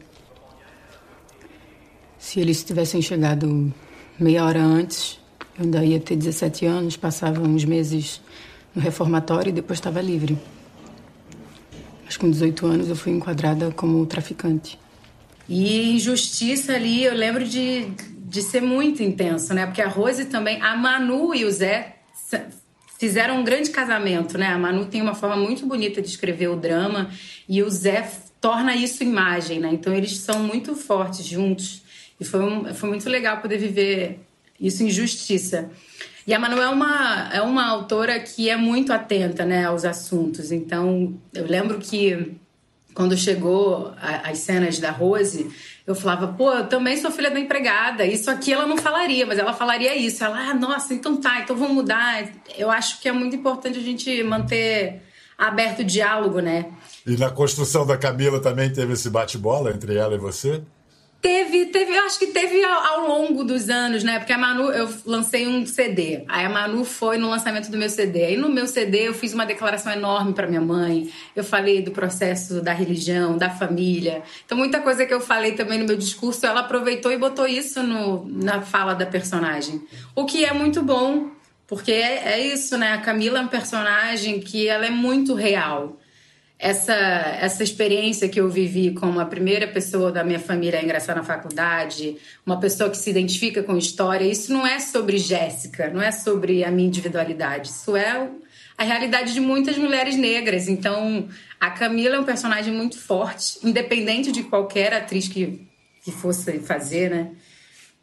Se 2.17 2.39
eles 2.39 2.63
tivessem 2.63 3.01
chegado 3.01 3.73
meia 4.17 4.45
hora 4.45 4.61
antes, 4.61 5.19
eu 5.59 5.65
ainda 5.65 5.83
ia 5.83 5.99
ter 5.99 6.15
17 6.15 6.65
anos, 6.65 6.95
passava 6.95 7.41
uns 7.41 7.65
meses 7.65 8.21
no 8.75 8.81
reformatório 8.81 9.49
e 9.49 9.53
depois 9.53 9.79
estava 9.79 10.01
livre. 10.01 10.37
Mas 12.05 12.17
com 12.17 12.29
18 12.29 12.65
anos 12.65 12.89
eu 12.89 12.95
fui 12.95 13.11
enquadrada 13.11 13.71
como 13.71 14.05
traficante. 14.05 14.79
E 15.47 15.91
injustiça 15.95 16.73
ali, 16.73 17.03
eu 17.03 17.13
lembro 17.13 17.45
de, 17.45 17.87
de 18.17 18.41
ser 18.41 18.61
muito 18.61 19.03
intenso, 19.03 19.53
né? 19.53 19.65
Porque 19.65 19.81
a 19.81 19.87
Rose 19.87 20.25
também, 20.25 20.61
a 20.61 20.75
Manu 20.75 21.35
e 21.35 21.45
o 21.45 21.51
Zé 21.51 21.97
fizeram 22.97 23.41
um 23.41 23.43
grande 23.43 23.69
casamento, 23.69 24.37
né? 24.37 24.47
A 24.47 24.57
Manu 24.57 24.85
tem 24.85 25.01
uma 25.01 25.13
forma 25.13 25.35
muito 25.35 25.65
bonita 25.65 26.01
de 26.01 26.07
escrever 26.07 26.47
o 26.47 26.55
drama 26.55 27.09
e 27.49 27.61
o 27.61 27.69
Zé 27.69 28.09
torna 28.39 28.75
isso 28.75 29.03
imagem, 29.03 29.59
né? 29.59 29.69
Então 29.73 29.93
eles 29.93 30.17
são 30.17 30.39
muito 30.39 30.75
fortes 30.75 31.25
juntos 31.25 31.81
e 32.19 32.23
foi, 32.23 32.41
um, 32.41 32.73
foi 32.73 32.89
muito 32.89 33.09
legal 33.09 33.41
poder 33.41 33.57
viver 33.57 34.19
isso 34.59 34.83
em 34.83 34.89
justiça. 34.89 35.69
E 36.25 36.33
a 36.33 36.39
Manu 36.39 36.61
é 36.61 36.69
uma, 36.69 37.29
é 37.33 37.41
uma 37.41 37.67
autora 37.67 38.19
que 38.19 38.49
é 38.49 38.55
muito 38.55 38.93
atenta 38.93 39.45
né, 39.45 39.65
aos 39.65 39.83
assuntos. 39.83 40.51
Então, 40.51 41.13
eu 41.33 41.45
lembro 41.45 41.79
que 41.79 42.37
quando 42.93 43.17
chegou 43.17 43.93
a, 43.99 44.29
as 44.29 44.39
cenas 44.39 44.79
da 44.79 44.91
Rose, 44.91 45.49
eu 45.85 45.93
falava, 45.93 46.27
pô, 46.27 46.53
eu 46.53 46.67
também 46.67 46.95
sou 46.97 47.11
filha 47.11 47.29
da 47.29 47.39
empregada. 47.39 48.05
Isso 48.05 48.31
aqui 48.31 48.53
ela 48.53 48.65
não 48.65 48.77
falaria, 48.77 49.25
mas 49.25 49.37
ela 49.37 49.53
falaria 49.53 49.95
isso. 49.95 50.23
Ela, 50.23 50.51
ah, 50.51 50.53
nossa, 50.53 50.93
então 50.93 51.17
tá, 51.17 51.41
então 51.41 51.55
vamos 51.55 51.75
mudar. 51.75 52.25
Eu 52.57 52.71
acho 52.71 53.01
que 53.01 53.09
é 53.09 53.11
muito 53.11 53.35
importante 53.35 53.77
a 53.77 53.83
gente 53.83 54.23
manter 54.23 55.01
aberto 55.37 55.79
o 55.79 55.83
diálogo, 55.83 56.39
né? 56.39 56.67
E 57.05 57.17
na 57.17 57.29
construção 57.29 57.85
da 57.85 57.97
Camila 57.97 58.39
também 58.39 58.71
teve 58.71 58.93
esse 58.93 59.09
bate-bola 59.09 59.71
entre 59.71 59.97
ela 59.97 60.15
e 60.15 60.17
você? 60.17 60.61
Teve, 61.23 61.67
teve, 61.67 61.95
eu 61.95 62.03
acho 62.03 62.19
que 62.19 62.27
teve 62.27 62.61
ao, 62.65 62.83
ao, 62.83 63.07
longo 63.07 63.45
dos 63.45 63.69
anos, 63.69 64.03
né? 64.03 64.19
Porque 64.19 64.33
a 64.33 64.37
Manu, 64.37 64.69
eu 64.73 64.93
lancei 65.05 65.47
um 65.47 65.65
CD. 65.65 66.25
Aí 66.27 66.45
a 66.45 66.49
Manu 66.49 66.83
foi 66.83 67.17
no 67.17 67.29
lançamento 67.29 67.71
do 67.71 67.77
meu 67.77 67.89
CD. 67.89 68.25
Aí 68.25 68.35
no 68.35 68.49
meu 68.49 68.67
CD 68.67 69.07
eu 69.07 69.13
fiz 69.13 69.33
uma 69.33 69.45
declaração 69.45 69.93
enorme 69.93 70.33
para 70.33 70.47
minha 70.47 70.59
mãe. 70.59 71.09
Eu 71.33 71.45
falei 71.45 71.81
do 71.81 71.91
processo 71.91 72.61
da 72.61 72.73
religião, 72.73 73.37
da 73.37 73.49
família. 73.49 74.21
Então 74.45 74.57
muita 74.57 74.81
coisa 74.81 75.05
que 75.05 75.13
eu 75.13 75.21
falei 75.21 75.53
também 75.53 75.79
no 75.79 75.85
meu 75.85 75.95
discurso, 75.95 76.45
ela 76.45 76.59
aproveitou 76.59 77.09
e 77.09 77.17
botou 77.17 77.47
isso 77.47 77.81
no, 77.81 78.25
na 78.25 78.61
fala 78.61 78.93
da 78.93 79.05
personagem. 79.05 79.81
O 80.13 80.25
que 80.25 80.43
é 80.43 80.51
muito 80.51 80.83
bom, 80.83 81.31
porque 81.65 81.93
é, 81.93 82.33
é 82.33 82.47
isso, 82.47 82.77
né? 82.77 82.91
A 82.91 82.97
Camila 82.97 83.39
é 83.39 83.41
um 83.41 83.47
personagem 83.47 84.41
que 84.41 84.67
ela 84.67 84.85
é 84.85 84.91
muito 84.91 85.35
real 85.35 85.97
essa, 86.63 86.93
essa 86.93 87.61
experiência 87.61 88.29
que 88.29 88.39
eu 88.39 88.49
vivi 88.49 88.91
como 88.91 89.19
a 89.19 89.25
primeira 89.25 89.67
pessoa 89.67 90.13
da 90.13 90.23
minha 90.23 90.39
família 90.39 90.79
a 90.79 90.83
ingressar 90.83 91.13
na 91.13 91.21
faculdade, 91.21 92.15
uma 92.45 92.57
pessoa 92.57 92.89
que 92.89 92.95
se 92.95 93.09
identifica 93.09 93.61
com 93.61 93.77
história, 93.77 94.23
isso 94.23 94.53
não 94.53 94.65
é 94.65 94.79
sobre 94.79 95.17
Jéssica, 95.17 95.89
não 95.89 96.01
é 96.01 96.09
sobre 96.09 96.63
a 96.63 96.71
minha 96.71 96.87
individualidade, 96.87 97.67
isso 97.67 97.97
é 97.97 98.29
a 98.77 98.83
realidade 98.85 99.33
de 99.33 99.41
muitas 99.41 99.77
mulheres 99.77 100.15
negras. 100.15 100.69
Então, 100.69 101.27
a 101.59 101.69
Camila 101.69 102.15
é 102.15 102.19
um 102.21 102.23
personagem 102.23 102.73
muito 102.73 102.97
forte, 102.97 103.59
independente 103.61 104.31
de 104.31 104.43
qualquer 104.43 104.93
atriz 104.93 105.27
que, 105.27 105.67
que 106.01 106.13
fosse 106.13 106.59
fazer, 106.59 107.09
né? 107.09 107.31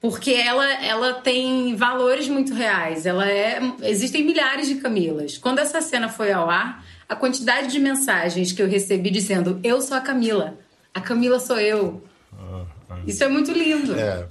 Porque 0.02 0.32
ela, 0.32 0.70
ela 0.84 1.14
tem 1.14 1.74
valores 1.76 2.28
muito 2.28 2.54
reais. 2.54 3.04
Ela 3.04 3.28
é. 3.28 3.60
Existem 3.82 4.24
milhares 4.24 4.66
de 4.66 4.76
Camilas. 4.76 5.36
Quando 5.36 5.58
essa 5.58 5.82
cena 5.82 6.08
foi 6.08 6.32
ao 6.32 6.48
ar, 6.48 6.82
a 7.10 7.16
quantidade 7.16 7.72
de 7.72 7.80
mensagens 7.80 8.52
que 8.52 8.62
eu 8.62 8.68
recebi 8.68 9.10
dizendo: 9.10 9.58
Eu 9.64 9.82
sou 9.82 9.96
a 9.96 10.00
Camila, 10.00 10.56
a 10.94 11.00
Camila 11.00 11.40
sou 11.40 11.58
eu. 11.58 12.04
Ah, 12.32 12.64
ah. 12.88 12.98
Isso 13.04 13.24
é 13.24 13.28
muito 13.28 13.50
lindo. 13.50 13.98
É. 13.98 14.28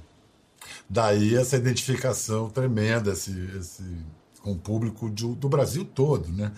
Daí 0.88 1.36
essa 1.36 1.58
identificação 1.58 2.48
tremenda 2.48 3.12
esse, 3.12 3.30
esse, 3.58 3.84
com 4.40 4.52
o 4.52 4.58
público 4.58 5.10
de, 5.10 5.26
do 5.34 5.48
Brasil 5.48 5.84
todo, 5.84 6.28
né? 6.32 6.50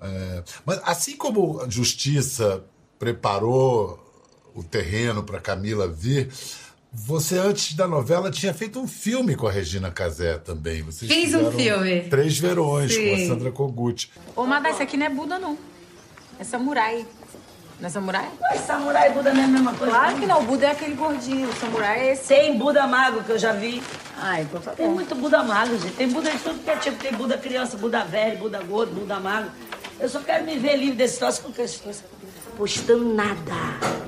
É, 0.00 0.42
mas 0.64 0.80
assim 0.84 1.16
como 1.16 1.60
a 1.60 1.68
Justiça 1.68 2.64
preparou 2.98 4.02
o 4.54 4.64
terreno 4.64 5.22
para 5.22 5.38
Camila 5.38 5.86
vir, 5.86 6.30
você, 6.92 7.38
antes 7.38 7.74
da 7.74 7.86
novela, 7.86 8.30
tinha 8.30 8.54
feito 8.54 8.80
um 8.80 8.88
filme 8.88 9.36
com 9.36 9.46
a 9.46 9.52
Regina 9.52 9.90
Casé 9.90 10.38
também. 10.38 10.82
Vocês 10.82 11.10
Fiz 11.10 11.34
um 11.34 11.52
filme. 11.52 12.02
Três 12.08 12.38
Verões, 12.38 12.94
Sim. 12.94 13.08
com 13.08 13.14
a 13.14 13.26
Sandra 13.26 13.52
Kogut. 13.52 14.10
Ô, 14.34 14.44
Madá, 14.46 14.70
esse 14.70 14.82
aqui 14.82 14.96
não 14.96 15.06
é 15.06 15.10
Buda, 15.10 15.38
não. 15.38 15.58
É 16.38 16.44
samurai. 16.44 17.06
Não 17.78 17.86
é 17.86 17.90
samurai? 17.90 18.28
Mas 18.40 18.60
samurai 18.62 19.10
e 19.10 19.14
Buda 19.14 19.32
não 19.32 19.40
é 19.40 19.44
a 19.44 19.48
mesma 19.48 19.74
coisa. 19.74 19.92
Claro 19.92 20.12
não. 20.12 20.20
que 20.20 20.26
não. 20.26 20.40
O 20.40 20.44
Buda 20.44 20.66
é 20.66 20.70
aquele 20.70 20.94
gordinho. 20.94 21.48
O 21.48 21.52
samurai 21.54 22.08
é 22.08 22.12
esse. 22.12 22.28
Tem 22.28 22.56
Buda 22.56 22.86
mago, 22.86 23.22
que 23.22 23.30
eu 23.30 23.38
já 23.38 23.52
vi. 23.52 23.82
Ai, 24.16 24.46
por 24.50 24.60
favor. 24.60 24.76
Tem 24.76 24.88
muito 24.88 25.14
Buda 25.14 25.42
mago, 25.44 25.78
gente. 25.78 25.94
Tem 25.94 26.08
Buda 26.08 26.30
de 26.30 26.38
tudo 26.38 26.58
que 26.58 26.70
é 26.70 26.76
tipo. 26.76 26.96
Tem 27.00 27.12
Buda 27.12 27.36
criança, 27.38 27.76
Buda 27.76 28.02
velho, 28.04 28.38
Buda 28.38 28.62
gordo, 28.62 28.92
Buda 28.94 29.20
mago. 29.20 29.50
Eu 30.00 30.08
só 30.08 30.20
quero 30.20 30.44
me 30.44 30.58
ver 30.58 30.76
livre 30.76 30.96
desse 30.96 31.18
troço 31.18 31.42
porque 31.42 31.62
esse 31.62 31.80
troço 31.80 32.02
postando 32.58 33.14
nada. 33.14 33.54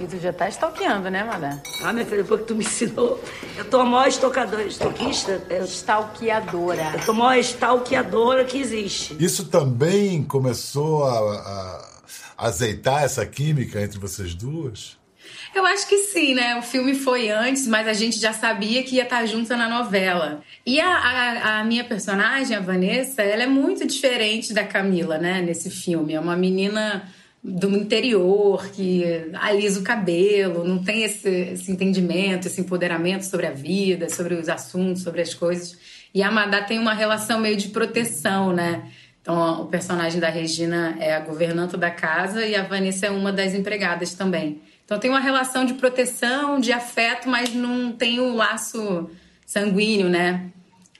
E 0.01 0.07
tu 0.07 0.19
já 0.19 0.33
tá 0.33 0.49
stalkeando, 0.49 1.09
né, 1.09 1.23
Madá? 1.23 1.63
Ah, 1.85 1.93
minha 1.93 2.05
filha, 2.05 2.23
depois 2.23 2.41
que 2.41 2.49
tu 2.49 2.57
me 2.57 2.65
ensinou. 2.65 3.23
Eu 3.57 3.65
tô 3.65 3.79
a 3.79 3.85
maior 3.85 4.09
estocadora, 4.09 4.65
estoquista. 4.65 5.41
Eu... 5.49 5.65
Stalkeadora. 5.65 6.95
Eu 6.95 7.07
tô 7.07 7.13
a 7.13 7.15
maior 7.15 7.39
stalkeadora 7.39 8.45
que 8.45 8.59
existe. 8.59 9.17
Isso 9.21 9.45
também 9.47 10.25
começou 10.25 11.05
a, 11.05 11.91
a 12.37 12.47
azeitar 12.49 13.05
essa 13.05 13.25
química 13.25 13.81
entre 13.81 14.01
vocês 14.01 14.35
duas? 14.35 14.99
Eu 15.55 15.65
acho 15.67 15.89
que 15.89 15.99
sim, 15.99 16.35
né? 16.35 16.57
O 16.57 16.63
filme 16.63 16.95
foi 16.95 17.29
antes, 17.31 17.69
mas 17.69 17.87
a 17.87 17.93
gente 17.93 18.19
já 18.19 18.33
sabia 18.33 18.83
que 18.83 18.97
ia 18.97 19.05
estar 19.05 19.25
junto 19.27 19.55
na 19.57 19.69
novela. 19.69 20.43
E 20.67 20.81
a, 20.81 20.89
a, 20.89 21.61
a, 21.61 21.65
minha 21.65 21.85
personagem, 21.85 22.57
a 22.57 22.61
Vanessa, 22.61 23.23
ela 23.23 23.45
é 23.45 23.47
muito 23.47 23.87
diferente 23.87 24.53
da 24.53 24.65
Camila, 24.65 25.19
né? 25.19 25.41
Nesse 25.41 25.71
filme. 25.71 26.15
É 26.15 26.21
uma 26.21 26.37
menina 26.37 27.09
do 27.43 27.71
interior, 27.71 28.69
que 28.69 29.31
alisa 29.35 29.81
o 29.81 29.83
cabelo, 29.83 30.63
não 30.63 30.83
tem 30.83 31.05
esse, 31.05 31.29
esse, 31.29 31.73
entendimento, 31.73 32.47
esse 32.47 32.61
empoderamento 32.61 33.23
sobre 33.23 33.47
a 33.47 33.51
vida, 33.51 34.11
sobre 34.11 34.35
os 34.35 34.49
assuntos, 34.49 35.03
sobre 35.03 35.23
as 35.23 35.33
coisas. 35.33 35.79
E 36.15 36.23
a 36.23 36.29
Amadá 36.29 36.63
tem 36.63 36.79
uma 36.79 36.93
relação 36.93 37.41
meio 37.41 37.57
de 37.57 37.69
proteção, 37.69 38.53
né? 38.53 38.91
Então, 39.23 39.63
o 39.63 39.67
personagem 39.67 40.21
da 40.21 40.29
Regina 40.29 40.97
é 40.99 41.15
a 41.15 41.21
governanta 41.21 41.77
da 41.77 41.91
casa 41.91 42.45
e 42.45 42.55
a 42.55 42.63
Vanessa 42.63 43.07
é 43.07 43.11
uma 43.11 43.33
das 43.33 43.55
empregadas 43.55 44.15
também. 44.15 44.61
Então, 44.85 44.99
tem 44.99 45.11
uma 45.11 45.21
relação 45.21 45.65
de 45.65 45.75
proteção, 45.75 46.59
de 46.59 46.73
afeto, 46.73 47.29
mas 47.29 47.55
não 47.55 47.93
tem 47.93 48.19
o 48.19 48.35
laço 48.35 49.09
sanguíneo, 49.47 50.09
né? 50.09 50.51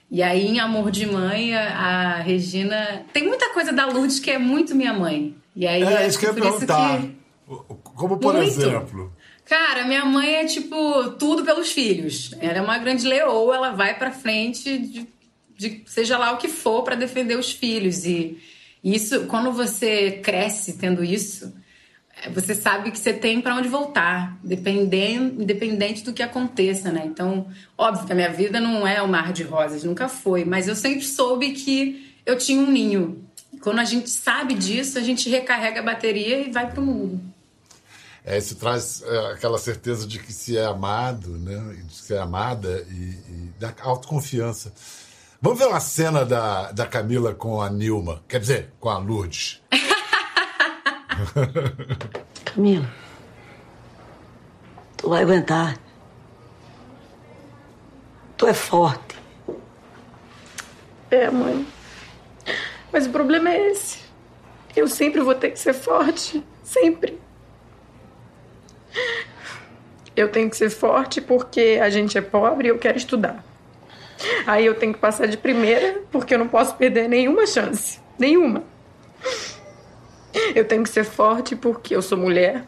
E 0.09 0.21
aí, 0.23 0.47
em 0.47 0.59
Amor 0.59 0.91
de 0.91 1.05
Mãe, 1.05 1.55
a 1.55 2.17
Regina. 2.17 3.05
Tem 3.13 3.27
muita 3.27 3.53
coisa 3.53 3.71
da 3.71 3.85
Lourdes 3.85 4.19
que 4.19 4.31
é 4.31 4.37
muito 4.37 4.75
minha 4.75 4.93
mãe. 4.93 5.35
E 5.55 5.67
aí, 5.67 5.83
é 5.83 6.07
isso 6.07 6.17
que 6.17 6.25
eu 6.25 6.33
ia 6.33 6.41
perguntar. 6.41 7.01
Que... 7.01 7.15
Como 7.83 8.17
por 8.17 8.33
Muito. 8.33 8.47
exemplo? 8.47 9.13
Cara, 9.45 9.85
minha 9.85 10.05
mãe 10.05 10.35
é 10.35 10.45
tipo 10.45 11.11
tudo 11.19 11.43
pelos 11.43 11.71
filhos. 11.71 12.33
Ela 12.39 12.59
é 12.59 12.61
uma 12.61 12.77
grande 12.77 13.05
leoa, 13.05 13.55
ela 13.55 13.71
vai 13.71 13.97
para 13.97 14.11
frente 14.11 14.77
de, 14.77 15.07
de, 15.57 15.83
seja 15.85 16.17
lá 16.17 16.31
o 16.31 16.37
que 16.37 16.47
for 16.47 16.83
para 16.83 16.95
defender 16.95 17.37
os 17.37 17.51
filhos 17.51 18.05
e 18.05 18.39
isso, 18.83 19.27
quando 19.27 19.51
você 19.51 20.11
cresce 20.23 20.77
tendo 20.77 21.03
isso, 21.03 21.53
você 22.33 22.55
sabe 22.55 22.91
que 22.91 22.97
você 22.97 23.13
tem 23.13 23.39
para 23.39 23.55
onde 23.55 23.67
voltar, 23.67 24.39
dependendo, 24.43 25.41
independente 25.41 26.03
do 26.03 26.13
que 26.13 26.23
aconteça, 26.23 26.91
né? 26.91 27.03
Então, 27.05 27.47
óbvio 27.77 28.05
que 28.05 28.11
a 28.11 28.15
minha 28.15 28.31
vida 28.31 28.59
não 28.59 28.87
é 28.87 29.01
o 29.01 29.07
mar 29.07 29.31
de 29.33 29.43
rosas, 29.43 29.83
nunca 29.83 30.07
foi, 30.07 30.45
mas 30.45 30.67
eu 30.67 30.75
sempre 30.75 31.03
soube 31.03 31.51
que 31.51 32.15
eu 32.25 32.37
tinha 32.37 32.61
um 32.61 32.71
ninho 32.71 33.23
quando 33.61 33.79
a 33.79 33.85
gente 33.85 34.09
sabe 34.09 34.55
disso, 34.55 34.97
a 34.97 35.01
gente 35.01 35.29
recarrega 35.29 35.79
a 35.79 35.83
bateria 35.83 36.41
e 36.41 36.51
vai 36.51 36.69
para 36.69 36.81
o 36.81 36.85
mundo. 36.85 37.21
É, 38.23 38.37
isso 38.37 38.55
traz 38.55 39.01
é, 39.03 39.33
aquela 39.33 39.57
certeza 39.57 40.07
de 40.07 40.19
que 40.19 40.31
se 40.31 40.57
é 40.57 40.65
amado, 40.65 41.37
né? 41.37 41.75
De 41.83 41.95
se 41.95 42.13
é 42.13 42.19
amada 42.19 42.85
e, 42.89 42.93
e 42.93 43.51
da 43.59 43.73
autoconfiança. 43.81 44.71
Vamos 45.41 45.57
ver 45.57 45.65
uma 45.65 45.79
cena 45.79 46.23
da, 46.23 46.71
da 46.71 46.85
Camila 46.85 47.33
com 47.33 47.61
a 47.61 47.69
Nilma, 47.69 48.23
quer 48.27 48.39
dizer, 48.39 48.71
com 48.79 48.89
a 48.89 48.99
Lourdes. 48.99 49.59
Camila, 52.45 52.89
tu 54.97 55.09
vai 55.09 55.23
aguentar. 55.23 55.79
Tu 58.37 58.47
é 58.47 58.53
forte. 58.53 59.15
É, 61.09 61.29
mãe. 61.29 61.67
Mas 62.91 63.05
o 63.05 63.09
problema 63.09 63.49
é 63.49 63.71
esse. 63.71 63.99
Eu 64.75 64.87
sempre 64.87 65.21
vou 65.21 65.35
ter 65.35 65.51
que 65.51 65.59
ser 65.59 65.73
forte. 65.73 66.43
Sempre. 66.63 67.19
Eu 70.15 70.29
tenho 70.29 70.49
que 70.49 70.57
ser 70.57 70.69
forte 70.69 71.21
porque 71.21 71.79
a 71.81 71.89
gente 71.89 72.17
é 72.17 72.21
pobre 72.21 72.67
e 72.67 72.71
eu 72.71 72.77
quero 72.77 72.97
estudar. 72.97 73.43
Aí 74.45 74.65
eu 74.65 74.75
tenho 74.75 74.93
que 74.93 74.99
passar 74.99 75.27
de 75.27 75.37
primeira 75.37 76.01
porque 76.11 76.33
eu 76.33 76.39
não 76.39 76.47
posso 76.47 76.75
perder 76.75 77.07
nenhuma 77.07 77.47
chance. 77.47 77.99
Nenhuma. 78.19 78.63
Eu 80.53 80.65
tenho 80.65 80.83
que 80.83 80.89
ser 80.89 81.03
forte 81.03 81.55
porque 81.55 81.95
eu 81.95 82.01
sou 82.01 82.17
mulher 82.17 82.63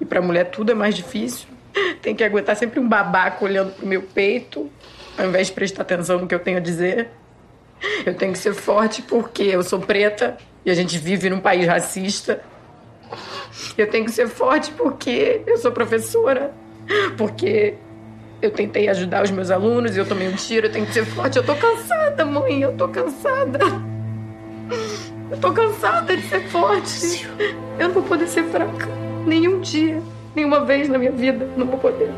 e 0.00 0.04
para 0.04 0.20
mulher 0.20 0.50
tudo 0.50 0.72
é 0.72 0.74
mais 0.74 0.94
difícil. 0.94 1.48
Tem 2.00 2.14
que 2.14 2.24
aguentar 2.24 2.56
sempre 2.56 2.80
um 2.80 2.88
babaco 2.88 3.44
olhando 3.44 3.72
pro 3.74 3.86
meu 3.86 4.02
peito, 4.02 4.70
ao 5.16 5.26
invés 5.26 5.48
de 5.48 5.52
prestar 5.52 5.82
atenção 5.82 6.18
no 6.18 6.26
que 6.26 6.34
eu 6.34 6.38
tenho 6.38 6.56
a 6.56 6.60
dizer. 6.60 7.10
Eu 8.04 8.14
tenho 8.14 8.32
que 8.32 8.38
ser 8.38 8.54
forte 8.54 9.02
porque 9.02 9.42
eu 9.42 9.62
sou 9.62 9.80
preta 9.80 10.36
e 10.64 10.70
a 10.70 10.74
gente 10.74 10.98
vive 10.98 11.30
num 11.30 11.40
país 11.40 11.66
racista. 11.66 12.42
Eu 13.76 13.88
tenho 13.88 14.04
que 14.04 14.10
ser 14.10 14.28
forte 14.28 14.70
porque 14.72 15.42
eu 15.46 15.56
sou 15.58 15.72
professora, 15.72 16.52
porque 17.16 17.74
eu 18.42 18.50
tentei 18.50 18.88
ajudar 18.88 19.22
os 19.22 19.30
meus 19.30 19.50
alunos 19.50 19.96
e 19.96 19.98
eu 19.98 20.06
tomei 20.06 20.28
um 20.28 20.34
tiro. 20.34 20.66
Eu 20.66 20.72
tenho 20.72 20.86
que 20.86 20.92
ser 20.92 21.04
forte. 21.04 21.36
Eu 21.36 21.44
tô 21.44 21.54
cansada, 21.54 22.24
mãe. 22.24 22.62
Eu 22.62 22.72
tô 22.76 22.88
cansada. 22.88 23.58
Eu 25.30 25.38
tô 25.38 25.52
cansada 25.52 26.16
de 26.16 26.22
ser 26.28 26.48
forte. 26.48 27.28
Eu 27.78 27.88
não 27.88 27.94
vou 27.94 28.02
poder 28.02 28.28
ser 28.28 28.44
fraca. 28.44 28.88
Nenhum 29.26 29.60
dia, 29.60 30.00
nenhuma 30.34 30.64
vez 30.64 30.88
na 30.88 30.98
minha 30.98 31.12
vida. 31.12 31.48
Não 31.56 31.66
vou 31.66 31.78
poder. 31.78 32.10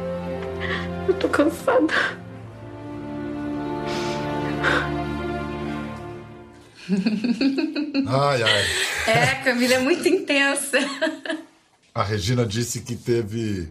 Eu 1.07 1.15
tô 1.15 1.29
cansada. 1.29 1.95
Ai, 8.07 8.43
ai. 8.43 8.65
É, 9.07 9.27
Camila 9.45 9.75
é 9.75 9.79
muito 9.79 10.09
intensa. 10.09 10.79
A 11.95 12.03
Regina 12.03 12.45
disse 12.47 12.81
que 12.81 12.95
teve. 12.97 13.69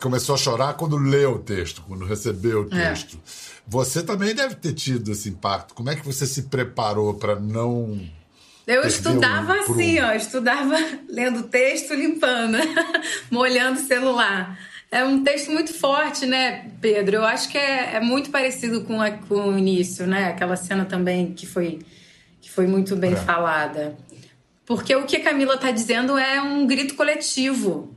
Começou 0.00 0.34
a 0.34 0.38
chorar 0.38 0.74
quando 0.74 0.96
leu 0.96 1.32
o 1.34 1.38
texto, 1.38 1.82
quando 1.86 2.04
recebeu 2.04 2.62
o 2.68 2.74
É. 2.74 2.88
texto. 2.90 3.18
Você 3.66 4.02
também 4.02 4.34
deve 4.34 4.54
ter 4.54 4.72
tido 4.72 5.12
esse 5.12 5.28
impacto. 5.28 5.74
Como 5.74 5.90
é 5.90 5.94
que 5.96 6.04
você 6.04 6.26
se 6.26 6.42
preparou 6.44 7.14
para 7.14 7.38
não. 7.38 8.00
Eu 8.66 8.86
estudava 8.86 9.52
um 9.54 9.60
assim, 9.60 10.00
ó, 10.00 10.12
estudava 10.12 10.76
lendo 11.08 11.42
texto, 11.44 11.94
limpando, 11.94 12.56
molhando 13.30 13.80
o 13.80 13.84
celular. 13.84 14.58
É 14.90 15.04
um 15.04 15.22
texto 15.24 15.50
muito 15.50 15.72
forte, 15.74 16.26
né, 16.26 16.70
Pedro? 16.80 17.16
Eu 17.16 17.24
acho 17.24 17.48
que 17.48 17.56
é, 17.58 17.94
é 17.96 18.00
muito 18.00 18.30
parecido 18.30 18.82
com, 18.82 19.00
a- 19.00 19.10
com 19.10 19.54
o 19.54 19.58
início, 19.58 20.06
né? 20.06 20.26
Aquela 20.28 20.54
cena 20.56 20.84
também 20.84 21.32
que 21.32 21.46
foi, 21.46 21.80
foi 22.54 22.66
muito 22.66 22.94
bem 22.96 23.12
É. 23.12 23.16
falada. 23.16 23.96
Porque 24.64 24.94
o 24.94 25.04
que 25.04 25.16
a 25.16 25.22
Camila 25.22 25.54
está 25.54 25.70
dizendo 25.70 26.16
é 26.16 26.40
um 26.40 26.66
grito 26.66 26.94
coletivo. 26.94 27.94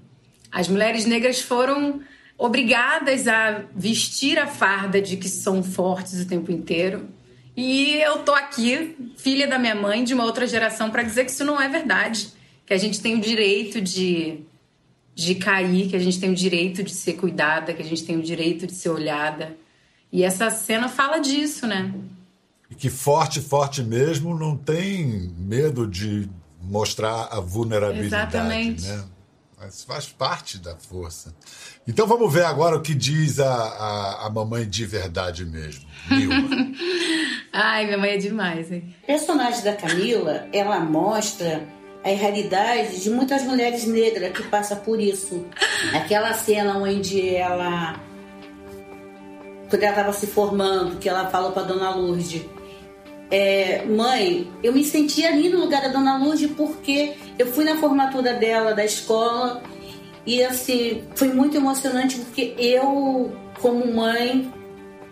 As 0.51 0.67
mulheres 0.67 1.05
negras 1.05 1.41
foram 1.41 2.01
obrigadas 2.37 3.27
a 3.27 3.63
vestir 3.75 4.37
a 4.39 4.47
farda 4.47 5.01
de 5.01 5.15
que 5.17 5.29
são 5.29 5.63
fortes 5.63 6.21
o 6.21 6.27
tempo 6.27 6.51
inteiro. 6.51 7.07
E 7.55 7.95
eu 7.97 8.19
tô 8.19 8.33
aqui, 8.33 8.95
filha 9.17 9.47
da 9.47 9.57
minha 9.57 9.75
mãe, 9.75 10.03
de 10.03 10.13
uma 10.13 10.25
outra 10.25 10.45
geração, 10.45 10.89
para 10.89 11.03
dizer 11.03 11.23
que 11.25 11.31
isso 11.31 11.45
não 11.45 11.61
é 11.61 11.69
verdade. 11.69 12.29
Que 12.65 12.73
a 12.73 12.77
gente 12.77 12.99
tem 12.99 13.15
o 13.15 13.21
direito 13.21 13.79
de, 13.79 14.39
de 15.13 15.35
cair, 15.35 15.89
que 15.89 15.95
a 15.95 15.99
gente 15.99 16.19
tem 16.19 16.31
o 16.31 16.35
direito 16.35 16.83
de 16.83 16.91
ser 16.91 17.13
cuidada, 17.13 17.73
que 17.73 17.81
a 17.81 17.85
gente 17.85 18.03
tem 18.03 18.17
o 18.17 18.21
direito 18.21 18.67
de 18.67 18.73
ser 18.73 18.89
olhada. 18.89 19.55
E 20.11 20.23
essa 20.23 20.49
cena 20.49 20.89
fala 20.89 21.19
disso, 21.19 21.65
né? 21.67 21.93
Que 22.77 22.89
forte, 22.89 23.41
forte 23.41 23.81
mesmo, 23.81 24.37
não 24.37 24.55
tem 24.55 25.33
medo 25.37 25.87
de 25.87 26.29
mostrar 26.61 27.29
a 27.31 27.39
vulnerabilidade. 27.39 28.35
Exatamente. 28.35 28.87
Né? 28.87 29.03
Mas 29.57 29.83
faz 29.83 30.07
parte 30.07 30.57
da 30.57 30.75
força. 30.75 31.33
Então 31.87 32.05
vamos 32.05 32.31
ver 32.31 32.45
agora 32.45 32.75
o 32.75 32.81
que 32.81 32.93
diz 32.93 33.39
a, 33.39 33.53
a, 33.53 34.27
a 34.27 34.29
mamãe 34.29 34.67
de 34.67 34.85
verdade 34.85 35.45
mesmo, 35.45 35.85
Nilma. 36.09 36.75
Ai, 37.53 37.85
minha 37.85 37.97
mãe 37.97 38.11
é 38.11 38.17
demais, 38.17 38.69
hein? 38.69 38.93
A 39.03 39.07
personagem 39.07 39.63
da 39.63 39.73
Camila, 39.73 40.45
ela 40.51 40.79
mostra 40.81 41.65
a 42.03 42.09
realidade 42.09 43.01
de 43.01 43.09
muitas 43.09 43.43
mulheres 43.43 43.85
negras 43.85 44.33
que 44.33 44.43
passam 44.43 44.77
por 44.79 44.99
isso. 44.99 45.45
Aquela 45.93 46.33
cena 46.33 46.77
onde 46.77 47.33
ela 47.33 47.99
quando 49.69 49.81
ela 49.81 49.91
estava 49.91 50.13
se 50.13 50.27
formando, 50.27 50.97
que 50.97 51.09
ela 51.09 51.29
falou 51.29 51.51
para 51.51 51.63
Dona 51.63 51.89
Lourdes, 51.89 52.43
é, 53.37 53.83
mãe, 53.85 54.49
eu 54.63 54.71
me 54.71 54.81
senti 54.81 55.25
ali 55.25 55.49
no 55.49 55.59
lugar 55.59 55.81
da 55.81 55.89
Dona 55.89 56.17
Lourdes 56.17 56.49
porque 56.51 57.15
eu 57.37 57.47
fui 57.47 57.65
na 57.65 57.75
formatura 57.75 58.33
dela 58.33 58.73
da 58.73 58.85
escola 58.85 59.61
e 60.25 60.41
assim 60.41 61.03
foi 61.15 61.33
muito 61.33 61.57
emocionante 61.57 62.15
porque 62.15 62.55
eu, 62.57 63.35
como 63.59 63.93
mãe, 63.93 64.49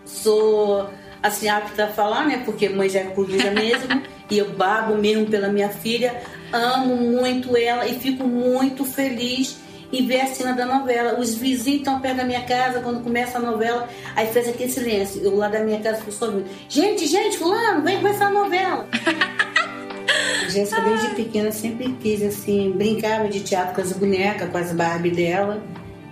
sou 0.06 0.88
assim 1.22 1.50
apta 1.50 1.84
a 1.84 1.88
falar, 1.88 2.26
né? 2.26 2.40
Porque 2.46 2.66
mãe 2.70 2.88
já 2.88 3.00
é 3.00 3.04
coruja 3.04 3.50
mesmo 3.52 4.02
e 4.30 4.38
eu 4.38 4.52
babo 4.52 4.94
mesmo 4.94 5.26
pela 5.26 5.48
minha 5.48 5.68
filha, 5.68 6.18
amo 6.50 6.96
muito 6.96 7.54
ela 7.54 7.86
e 7.86 7.98
fico 7.98 8.24
muito 8.24 8.86
feliz 8.86 9.58
em 9.92 10.06
ver 10.06 10.20
a 10.20 10.26
cena 10.26 10.52
da 10.52 10.66
novela. 10.66 11.18
Os 11.18 11.34
vizinhos 11.34 11.80
estão 11.80 12.00
perto 12.00 12.18
da 12.18 12.24
minha 12.24 12.42
casa 12.42 12.80
quando 12.80 13.02
começa 13.02 13.38
a 13.38 13.40
novela, 13.40 13.88
aí 14.14 14.26
faz 14.28 14.48
aquele 14.48 14.70
silêncio. 14.70 15.22
Eu 15.22 15.36
lá 15.36 15.48
da 15.48 15.60
minha 15.60 15.80
casa 15.80 16.02
pessoal 16.02 16.32
ouvindo, 16.32 16.48
gente, 16.68 17.06
gente, 17.06 17.38
fulano, 17.38 17.82
vem 17.82 17.96
começar 17.98 18.26
a 18.26 18.30
novela. 18.30 18.88
Jéssica 20.48 20.80
desde 20.82 21.08
pequena 21.08 21.50
sempre 21.50 21.92
quis 22.00 22.22
assim, 22.22 22.70
brincava 22.72 23.28
de 23.28 23.40
teatro 23.40 23.74
com 23.74 23.80
as 23.80 23.92
bonecas, 23.92 24.50
com 24.50 24.58
as 24.58 24.72
Barbie 24.72 25.10
dela 25.10 25.62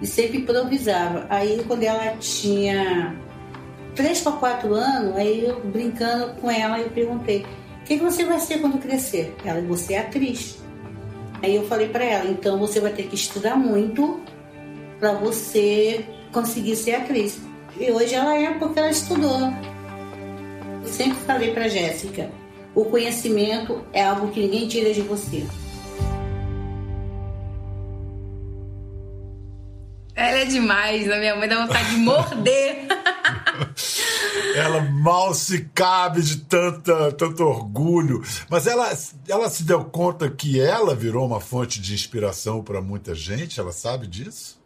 e 0.00 0.06
sempre 0.06 0.38
improvisava. 0.38 1.26
Aí 1.28 1.62
quando 1.66 1.82
ela 1.84 2.16
tinha 2.18 3.14
três 3.94 4.20
para 4.20 4.32
quatro 4.32 4.74
anos, 4.74 5.16
aí 5.16 5.44
eu 5.44 5.60
brincando 5.60 6.34
com 6.40 6.50
ela, 6.50 6.78
eu 6.80 6.90
perguntei: 6.90 7.46
o 7.80 7.84
que, 7.84 7.98
que 7.98 8.04
você 8.04 8.24
vai 8.24 8.40
ser 8.40 8.58
quando 8.60 8.78
crescer? 8.78 9.34
Ela, 9.44 9.60
você 9.62 9.94
é 9.94 10.00
atriz. 10.00 10.61
Aí 11.42 11.56
eu 11.56 11.66
falei 11.66 11.88
para 11.88 12.04
ela: 12.04 12.30
então 12.30 12.58
você 12.58 12.80
vai 12.80 12.92
ter 12.92 13.04
que 13.04 13.16
estudar 13.16 13.56
muito 13.56 14.20
para 14.98 15.12
você 15.12 16.04
conseguir 16.32 16.76
ser 16.76 16.94
atriz. 16.94 17.40
E 17.78 17.90
hoje 17.90 18.14
ela 18.14 18.36
é 18.36 18.54
porque 18.58 18.78
ela 18.78 18.90
estudou. 18.90 19.52
Eu 20.82 20.88
sempre 20.88 21.18
falei 21.26 21.52
para 21.52 21.68
Jéssica: 21.68 22.30
o 22.74 22.84
conhecimento 22.84 23.84
é 23.92 24.04
algo 24.04 24.28
que 24.28 24.40
ninguém 24.40 24.68
tira 24.68 24.92
de 24.94 25.02
você. 25.02 25.44
Ela 30.14 30.38
é 30.40 30.44
demais, 30.44 31.10
a 31.10 31.16
minha 31.16 31.34
mãe 31.36 31.48
dá 31.48 31.64
vontade 31.66 31.90
de 31.90 31.96
morder. 31.96 32.86
Ela 34.54 34.82
mal 34.82 35.32
se 35.34 35.64
cabe 35.74 36.20
de 36.22 36.36
tanta, 36.38 37.10
tanto 37.12 37.42
orgulho. 37.42 38.22
Mas 38.50 38.66
ela, 38.66 38.92
ela 39.26 39.48
se 39.48 39.62
deu 39.64 39.82
conta 39.84 40.28
que 40.28 40.60
ela 40.60 40.94
virou 40.94 41.26
uma 41.26 41.40
fonte 41.40 41.80
de 41.80 41.94
inspiração 41.94 42.62
para 42.62 42.80
muita 42.82 43.14
gente? 43.14 43.58
Ela 43.58 43.72
sabe 43.72 44.06
disso? 44.06 44.60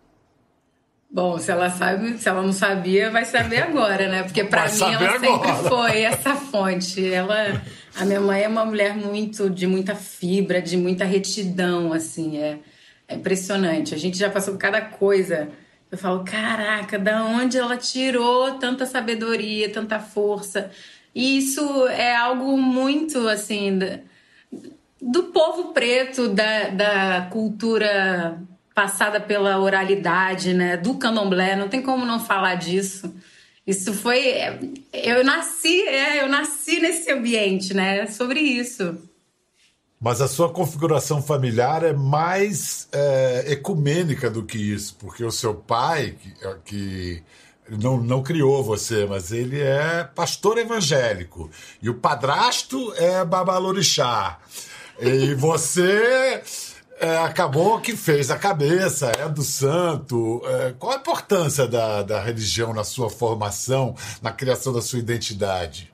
Bom, 1.08 1.38
se 1.38 1.52
ela 1.52 1.70
sabe, 1.70 2.18
se 2.18 2.28
ela 2.28 2.42
não 2.42 2.52
sabia, 2.52 3.10
vai 3.10 3.24
saber 3.24 3.62
agora, 3.62 4.08
né? 4.08 4.24
Porque 4.24 4.42
pra 4.42 4.66
Vai 4.66 4.74
mim 4.74 4.94
ela 4.94 5.14
agora. 5.14 5.20
sempre 5.20 5.68
foi 5.68 6.02
essa 6.02 6.34
fonte. 6.34 7.12
Ela, 7.12 7.62
a 7.94 8.04
minha 8.04 8.20
mãe 8.20 8.42
é 8.42 8.48
uma 8.48 8.64
mulher 8.64 8.94
muito 8.96 9.48
de 9.48 9.66
muita 9.68 9.94
fibra, 9.94 10.60
de 10.60 10.76
muita 10.76 11.04
retidão, 11.04 11.92
assim, 11.92 12.38
é, 12.38 12.58
é 13.08 13.14
impressionante. 13.14 13.94
A 13.94 13.98
gente 13.98 14.18
já 14.18 14.30
passou 14.30 14.54
por 14.54 14.60
cada 14.60 14.80
coisa. 14.80 15.48
Eu 15.90 15.98
falo, 15.98 16.24
caraca, 16.24 16.98
da 16.98 17.24
onde 17.24 17.56
ela 17.56 17.76
tirou 17.76 18.58
tanta 18.58 18.86
sabedoria, 18.86 19.70
tanta 19.70 20.00
força? 20.00 20.70
E 21.14 21.38
isso 21.38 21.86
é 21.88 22.14
algo 22.14 22.56
muito 22.58 23.26
assim 23.28 23.78
do 25.00 25.24
povo 25.24 25.72
preto, 25.72 26.28
da, 26.28 26.68
da 26.68 27.28
cultura 27.30 28.42
passada 28.74 29.20
pela 29.20 29.58
oralidade, 29.58 30.52
né? 30.52 30.76
Do 30.76 30.94
candomblé, 30.94 31.56
não 31.56 31.68
tem 31.68 31.80
como 31.80 32.04
não 32.04 32.18
falar 32.20 32.56
disso. 32.56 33.14
Isso 33.66 33.92
foi. 33.94 34.22
Eu 34.92 35.24
nasci, 35.24 35.82
é, 35.88 36.22
eu 36.22 36.28
nasci 36.28 36.80
nesse 36.80 37.10
ambiente, 37.10 37.74
né? 37.74 38.00
É 38.00 38.06
sobre 38.06 38.40
isso. 38.40 38.98
Mas 40.00 40.20
a 40.20 40.28
sua 40.28 40.50
configuração 40.50 41.22
familiar 41.22 41.82
é 41.82 41.92
mais 41.92 42.86
é, 42.92 43.44
ecumênica 43.48 44.30
do 44.30 44.44
que 44.44 44.58
isso, 44.58 44.94
porque 44.98 45.24
o 45.24 45.32
seu 45.32 45.54
pai, 45.54 46.16
que, 46.20 46.54
que 46.64 47.22
não, 47.70 47.96
não 47.96 48.22
criou 48.22 48.62
você, 48.62 49.06
mas 49.06 49.32
ele 49.32 49.60
é 49.60 50.04
pastor 50.04 50.58
evangélico. 50.58 51.50
E 51.80 51.88
o 51.88 51.94
padrasto 51.94 52.92
é 52.96 53.24
babalorixá. 53.24 54.38
E 55.00 55.34
você 55.34 56.42
é, 56.98 57.18
acabou 57.18 57.80
que 57.80 57.96
fez 57.96 58.30
a 58.30 58.38
cabeça, 58.38 59.12
é 59.18 59.28
do 59.28 59.42
santo. 59.42 60.40
É, 60.44 60.74
qual 60.78 60.92
a 60.92 60.96
importância 60.96 61.66
da, 61.66 62.02
da 62.02 62.20
religião 62.20 62.72
na 62.72 62.84
sua 62.84 63.10
formação, 63.10 63.94
na 64.22 64.32
criação 64.32 64.72
da 64.72 64.80
sua 64.80 64.98
identidade? 64.98 65.92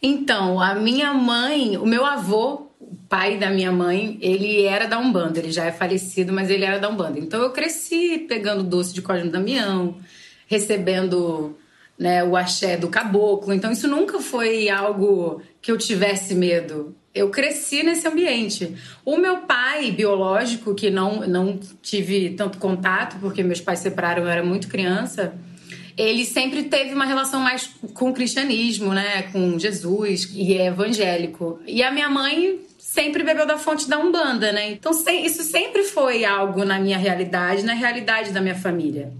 Então, 0.00 0.60
a 0.60 0.74
minha 0.74 1.14
mãe, 1.14 1.76
o 1.78 1.86
meu 1.86 2.04
avô, 2.04 2.63
o 2.90 2.96
pai 3.08 3.38
da 3.38 3.50
minha 3.50 3.72
mãe, 3.72 4.18
ele 4.20 4.64
era 4.64 4.86
da 4.86 4.98
Umbanda, 4.98 5.38
ele 5.38 5.50
já 5.50 5.64
é 5.64 5.72
falecido, 5.72 6.32
mas 6.32 6.50
ele 6.50 6.64
era 6.64 6.78
da 6.78 6.88
Umbanda. 6.88 7.18
Então 7.18 7.42
eu 7.42 7.50
cresci 7.50 8.18
pegando 8.28 8.62
doce 8.62 8.92
de 8.92 9.02
Cosme 9.02 9.30
Damião, 9.30 9.96
recebendo 10.46 11.56
né, 11.98 12.22
o 12.22 12.36
axé 12.36 12.76
do 12.76 12.88
caboclo. 12.88 13.52
Então 13.52 13.72
isso 13.72 13.88
nunca 13.88 14.20
foi 14.20 14.68
algo 14.68 15.40
que 15.60 15.70
eu 15.70 15.78
tivesse 15.78 16.34
medo. 16.34 16.94
Eu 17.14 17.30
cresci 17.30 17.82
nesse 17.82 18.06
ambiente. 18.06 18.74
O 19.04 19.16
meu 19.16 19.38
pai 19.38 19.92
biológico, 19.92 20.74
que 20.74 20.90
não, 20.90 21.26
não 21.26 21.58
tive 21.80 22.30
tanto 22.30 22.58
contato, 22.58 23.16
porque 23.20 23.42
meus 23.42 23.60
pais 23.60 23.78
separaram, 23.78 24.24
eu 24.24 24.28
era 24.28 24.44
muito 24.44 24.66
criança, 24.66 25.32
ele 25.96 26.24
sempre 26.24 26.64
teve 26.64 26.92
uma 26.92 27.04
relação 27.04 27.40
mais 27.40 27.70
com 27.94 28.10
o 28.10 28.12
cristianismo, 28.12 28.92
né? 28.92 29.22
Com 29.30 29.56
Jesus, 29.58 30.28
e 30.34 30.54
é 30.54 30.66
evangélico. 30.66 31.60
E 31.66 31.84
a 31.84 31.90
minha 31.92 32.10
mãe 32.10 32.63
sempre 32.94 33.24
bebeu 33.24 33.44
da 33.44 33.58
fonte 33.58 33.88
da 33.88 33.98
Umbanda, 33.98 34.52
né? 34.52 34.70
Então 34.70 34.92
isso 34.92 35.42
sempre 35.42 35.82
foi 35.82 36.24
algo 36.24 36.64
na 36.64 36.78
minha 36.78 36.96
realidade, 36.96 37.64
na 37.64 37.74
realidade 37.74 38.30
da 38.30 38.40
minha 38.40 38.54
família. 38.54 39.12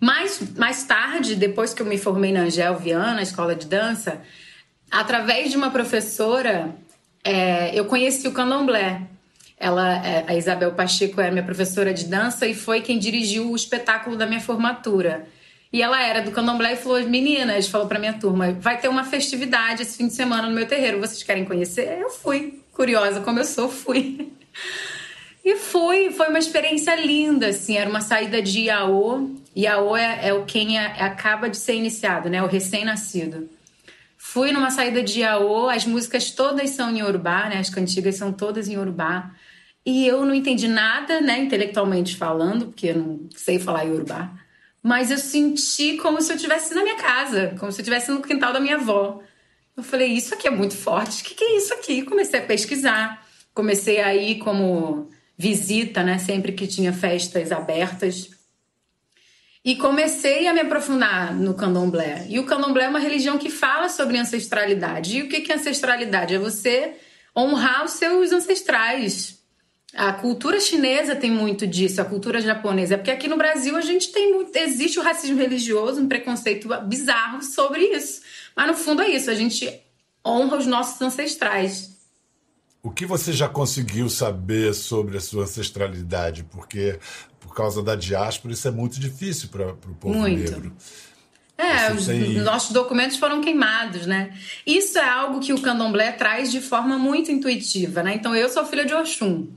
Mais, 0.00 0.40
mais 0.56 0.82
tarde, 0.84 1.36
depois 1.36 1.74
que 1.74 1.82
eu 1.82 1.86
me 1.86 1.98
formei 1.98 2.32
na 2.32 2.40
Angel 2.40 2.74
Viana, 2.76 3.20
escola 3.20 3.54
de 3.54 3.66
dança, 3.66 4.22
através 4.90 5.50
de 5.50 5.56
uma 5.58 5.70
professora, 5.70 6.74
é, 7.22 7.78
eu 7.78 7.84
conheci 7.84 8.26
o 8.26 8.32
candomblé. 8.32 9.02
Ela, 9.58 10.04
é, 10.04 10.24
a 10.26 10.34
Isabel 10.34 10.72
Pacheco 10.72 11.20
era 11.20 11.30
minha 11.30 11.44
professora 11.44 11.92
de 11.92 12.06
dança 12.06 12.46
e 12.46 12.54
foi 12.54 12.80
quem 12.80 12.98
dirigiu 12.98 13.50
o 13.50 13.54
espetáculo 13.54 14.16
da 14.16 14.24
minha 14.26 14.40
formatura. 14.40 15.26
E 15.72 15.80
ela 15.80 16.02
era 16.02 16.20
do 16.20 16.30
candomblé 16.30 16.74
e 16.74 16.76
falou: 16.76 17.02
Meninas, 17.08 17.68
falou 17.68 17.86
pra 17.86 17.98
minha 17.98 18.12
turma, 18.12 18.52
vai 18.52 18.78
ter 18.78 18.88
uma 18.88 19.04
festividade 19.04 19.82
esse 19.82 19.96
fim 19.96 20.06
de 20.06 20.12
semana 20.12 20.48
no 20.48 20.54
meu 20.54 20.66
terreiro, 20.66 21.00
vocês 21.00 21.22
querem 21.22 21.44
conhecer? 21.44 21.98
Eu 21.98 22.10
fui, 22.10 22.60
curiosa 22.72 23.20
como 23.20 23.38
eu 23.38 23.44
sou, 23.44 23.68
fui. 23.68 24.32
E 25.44 25.56
fui, 25.56 26.12
foi 26.12 26.28
uma 26.28 26.38
experiência 26.38 26.94
linda, 26.94 27.48
assim, 27.48 27.76
era 27.76 27.90
uma 27.90 28.00
saída 28.00 28.40
de 28.40 28.60
Iaô. 28.66 29.28
Iaô 29.56 29.96
é, 29.96 30.28
é 30.28 30.32
o 30.32 30.44
quem 30.44 30.78
é, 30.78 30.86
acaba 31.02 31.50
de 31.50 31.56
ser 31.56 31.74
iniciado, 31.74 32.30
né? 32.30 32.40
O 32.44 32.46
recém-nascido. 32.46 33.50
Fui 34.16 34.52
numa 34.52 34.70
saída 34.70 35.02
de 35.02 35.18
Iaô, 35.18 35.68
as 35.68 35.84
músicas 35.84 36.30
todas 36.30 36.70
são 36.70 36.92
em 36.92 37.00
Yorubá, 37.00 37.48
né? 37.48 37.58
As 37.58 37.68
cantigas 37.68 38.14
são 38.14 38.32
todas 38.32 38.68
em 38.68 38.74
Yorubá. 38.74 39.32
E 39.84 40.06
eu 40.06 40.24
não 40.24 40.32
entendi 40.32 40.68
nada, 40.68 41.20
né, 41.20 41.40
intelectualmente 41.40 42.16
falando, 42.16 42.66
porque 42.66 42.86
eu 42.86 42.98
não 42.98 43.20
sei 43.34 43.58
falar 43.58 43.82
Yorubá. 43.82 44.30
Mas 44.82 45.10
eu 45.10 45.18
senti 45.18 45.96
como 45.98 46.20
se 46.20 46.32
eu 46.32 46.36
estivesse 46.36 46.74
na 46.74 46.82
minha 46.82 46.96
casa, 46.96 47.54
como 47.58 47.70
se 47.70 47.80
eu 47.80 47.82
estivesse 47.82 48.10
no 48.10 48.20
quintal 48.20 48.52
da 48.52 48.60
minha 48.60 48.76
avó. 48.76 49.22
Eu 49.76 49.82
falei, 49.82 50.08
isso 50.08 50.34
aqui 50.34 50.48
é 50.48 50.50
muito 50.50 50.76
forte, 50.76 51.22
o 51.22 51.24
que, 51.24 51.34
que 51.34 51.44
é 51.44 51.56
isso 51.56 51.72
aqui? 51.72 52.02
Comecei 52.02 52.40
a 52.40 52.44
pesquisar, 52.44 53.26
comecei 53.54 54.00
a 54.00 54.14
ir 54.14 54.38
como 54.38 55.08
visita, 55.38 56.02
né? 56.02 56.18
Sempre 56.18 56.52
que 56.52 56.66
tinha 56.66 56.92
festas 56.92 57.52
abertas. 57.52 58.30
E 59.64 59.76
comecei 59.76 60.48
a 60.48 60.52
me 60.52 60.60
aprofundar 60.60 61.32
no 61.32 61.54
candomblé. 61.54 62.26
E 62.28 62.40
o 62.40 62.44
candomblé 62.44 62.84
é 62.84 62.88
uma 62.88 62.98
religião 62.98 63.38
que 63.38 63.48
fala 63.48 63.88
sobre 63.88 64.18
ancestralidade. 64.18 65.18
E 65.18 65.22
o 65.22 65.28
que 65.28 65.52
é 65.52 65.54
ancestralidade? 65.54 66.34
É 66.34 66.38
você 66.38 66.96
honrar 67.36 67.84
os 67.84 67.92
seus 67.92 68.32
ancestrais. 68.32 69.41
A 69.94 70.12
cultura 70.12 70.58
chinesa 70.58 71.14
tem 71.14 71.30
muito 71.30 71.66
disso, 71.66 72.00
a 72.00 72.04
cultura 72.04 72.40
japonesa. 72.40 72.96
Porque 72.96 73.10
aqui 73.10 73.28
no 73.28 73.36
Brasil 73.36 73.76
a 73.76 73.82
gente 73.82 74.10
tem 74.10 74.32
muito. 74.32 74.56
Existe 74.56 74.98
o 74.98 75.02
racismo 75.02 75.36
religioso, 75.36 76.00
um 76.00 76.08
preconceito 76.08 76.68
bizarro 76.84 77.42
sobre 77.42 77.84
isso. 77.84 78.22
Mas 78.56 78.66
no 78.68 78.74
fundo 78.74 79.02
é 79.02 79.08
isso, 79.08 79.30
a 79.30 79.34
gente 79.34 79.80
honra 80.26 80.56
os 80.56 80.66
nossos 80.66 81.00
ancestrais. 81.02 81.92
O 82.82 82.90
que 82.90 83.04
você 83.04 83.32
já 83.32 83.48
conseguiu 83.48 84.08
saber 84.08 84.74
sobre 84.74 85.16
a 85.16 85.20
sua 85.20 85.44
ancestralidade? 85.44 86.42
Porque 86.44 86.98
por 87.38 87.54
causa 87.54 87.82
da 87.82 87.94
diáspora 87.94 88.54
isso 88.54 88.66
é 88.66 88.70
muito 88.70 88.98
difícil 88.98 89.50
para 89.50 89.72
o 89.72 89.94
povo 90.00 90.18
muito. 90.18 90.52
negro. 90.52 90.76
É, 91.56 91.92
os 91.92 92.06
tem... 92.06 92.38
nossos 92.38 92.72
documentos 92.72 93.18
foram 93.18 93.40
queimados, 93.40 94.06
né? 94.06 94.36
Isso 94.66 94.98
é 94.98 95.08
algo 95.08 95.38
que 95.38 95.52
o 95.52 95.60
candomblé 95.60 96.10
traz 96.12 96.50
de 96.50 96.60
forma 96.60 96.98
muito 96.98 97.30
intuitiva, 97.30 98.02
né? 98.02 98.14
Então 98.14 98.34
eu 98.34 98.48
sou 98.48 98.64
filha 98.64 98.84
de 98.84 98.94
Oxum. 98.94 99.48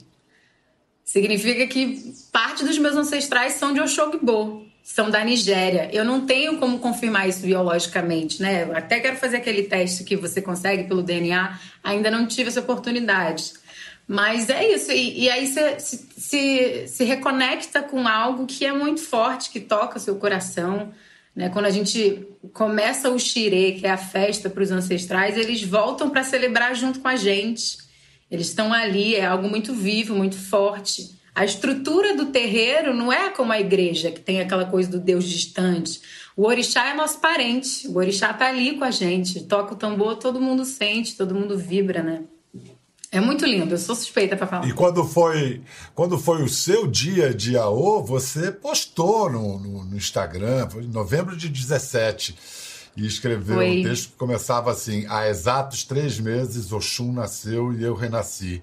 Significa 1.15 1.65
que 1.65 2.13
parte 2.29 2.65
dos 2.65 2.77
meus 2.77 2.97
ancestrais 2.97 3.53
são 3.53 3.73
de 3.73 3.79
Oxogbo 3.79 4.65
são 4.83 5.09
da 5.09 5.23
Nigéria. 5.23 5.89
Eu 5.93 6.03
não 6.03 6.25
tenho 6.25 6.57
como 6.57 6.77
confirmar 6.77 7.29
isso 7.29 7.39
biologicamente, 7.39 8.41
né? 8.41 8.63
Eu 8.63 8.75
até 8.75 8.99
quero 8.99 9.15
fazer 9.15 9.37
aquele 9.37 9.63
teste 9.63 10.03
que 10.03 10.17
você 10.17 10.41
consegue 10.41 10.83
pelo 10.83 11.01
DNA, 11.01 11.57
ainda 11.81 12.11
não 12.11 12.27
tive 12.27 12.49
essa 12.49 12.59
oportunidade. 12.59 13.53
Mas 14.05 14.49
é 14.49 14.69
isso, 14.73 14.91
e, 14.91 15.21
e 15.21 15.29
aí 15.29 15.47
você 15.47 15.79
se, 15.79 16.05
se, 16.17 16.87
se, 16.89 17.03
reconecta 17.05 17.81
com 17.81 18.05
algo 18.05 18.45
que 18.45 18.65
é 18.65 18.73
muito 18.73 18.99
forte, 18.99 19.51
que 19.51 19.61
toca 19.61 19.97
o 19.97 20.01
seu 20.01 20.17
coração. 20.17 20.91
Né? 21.33 21.47
Quando 21.47 21.67
a 21.67 21.71
gente 21.71 22.27
começa 22.51 23.09
o 23.09 23.17
xirê, 23.17 23.71
que 23.71 23.87
é 23.87 23.91
a 23.91 23.97
festa 23.97 24.49
para 24.49 24.63
os 24.63 24.69
ancestrais, 24.69 25.37
eles 25.37 25.63
voltam 25.63 26.09
para 26.09 26.23
celebrar 26.23 26.75
junto 26.75 26.99
com 26.99 27.07
a 27.07 27.15
gente. 27.15 27.84
Eles 28.29 28.47
estão 28.47 28.73
ali, 28.73 29.15
é 29.15 29.25
algo 29.25 29.47
muito 29.47 29.73
vivo, 29.73 30.15
muito 30.15 30.35
forte. 30.35 31.15
A 31.33 31.43
estrutura 31.43 32.15
do 32.15 32.27
terreiro 32.27 32.93
não 32.93 33.11
é 33.11 33.29
como 33.29 33.51
a 33.51 33.59
igreja, 33.59 34.09
que 34.09 34.21
tem 34.21 34.39
aquela 34.39 34.65
coisa 34.65 34.89
do 34.89 34.99
Deus 34.99 35.25
distante. 35.25 36.01
O 36.35 36.45
orixá 36.45 36.87
é 36.87 36.93
nosso 36.93 37.19
parente. 37.19 37.87
O 37.87 37.97
orixá 37.97 38.33
tá 38.33 38.47
ali 38.47 38.77
com 38.77 38.83
a 38.83 38.91
gente. 38.91 39.43
Toca 39.43 39.73
o 39.73 39.77
tambor, 39.77 40.15
todo 40.15 40.41
mundo 40.41 40.63
sente, 40.65 41.15
todo 41.15 41.35
mundo 41.35 41.57
vibra, 41.57 42.01
né? 42.01 42.23
É 43.11 43.21
muito 43.21 43.45
lindo, 43.45 43.73
eu 43.73 43.77
sou 43.77 43.95
suspeita 43.95 44.35
para 44.35 44.45
falar. 44.45 44.67
E 44.67 44.73
quando 44.73 45.01
foi, 45.05 45.61
quando 45.93 46.17
foi 46.17 46.43
o 46.43 46.49
seu 46.49 46.85
dia 46.85 47.33
de 47.33 47.57
AO, 47.57 48.03
você 48.03 48.51
postou 48.51 49.29
no, 49.29 49.57
no, 49.57 49.85
no 49.85 49.95
Instagram, 49.95 50.69
foi 50.69 50.83
em 50.83 50.89
novembro 50.89 51.37
de 51.37 51.47
17, 51.47 52.35
e 52.95 53.05
escreveu 53.05 53.57
foi. 53.57 53.79
um 53.79 53.83
texto 53.83 54.11
que 54.11 54.17
começava 54.17 54.71
assim: 54.71 55.05
há 55.09 55.27
exatos 55.27 55.83
três 55.83 56.19
meses 56.19 56.71
Oxum 56.71 57.11
nasceu 57.11 57.73
e 57.73 57.83
eu 57.83 57.93
renasci. 57.93 58.61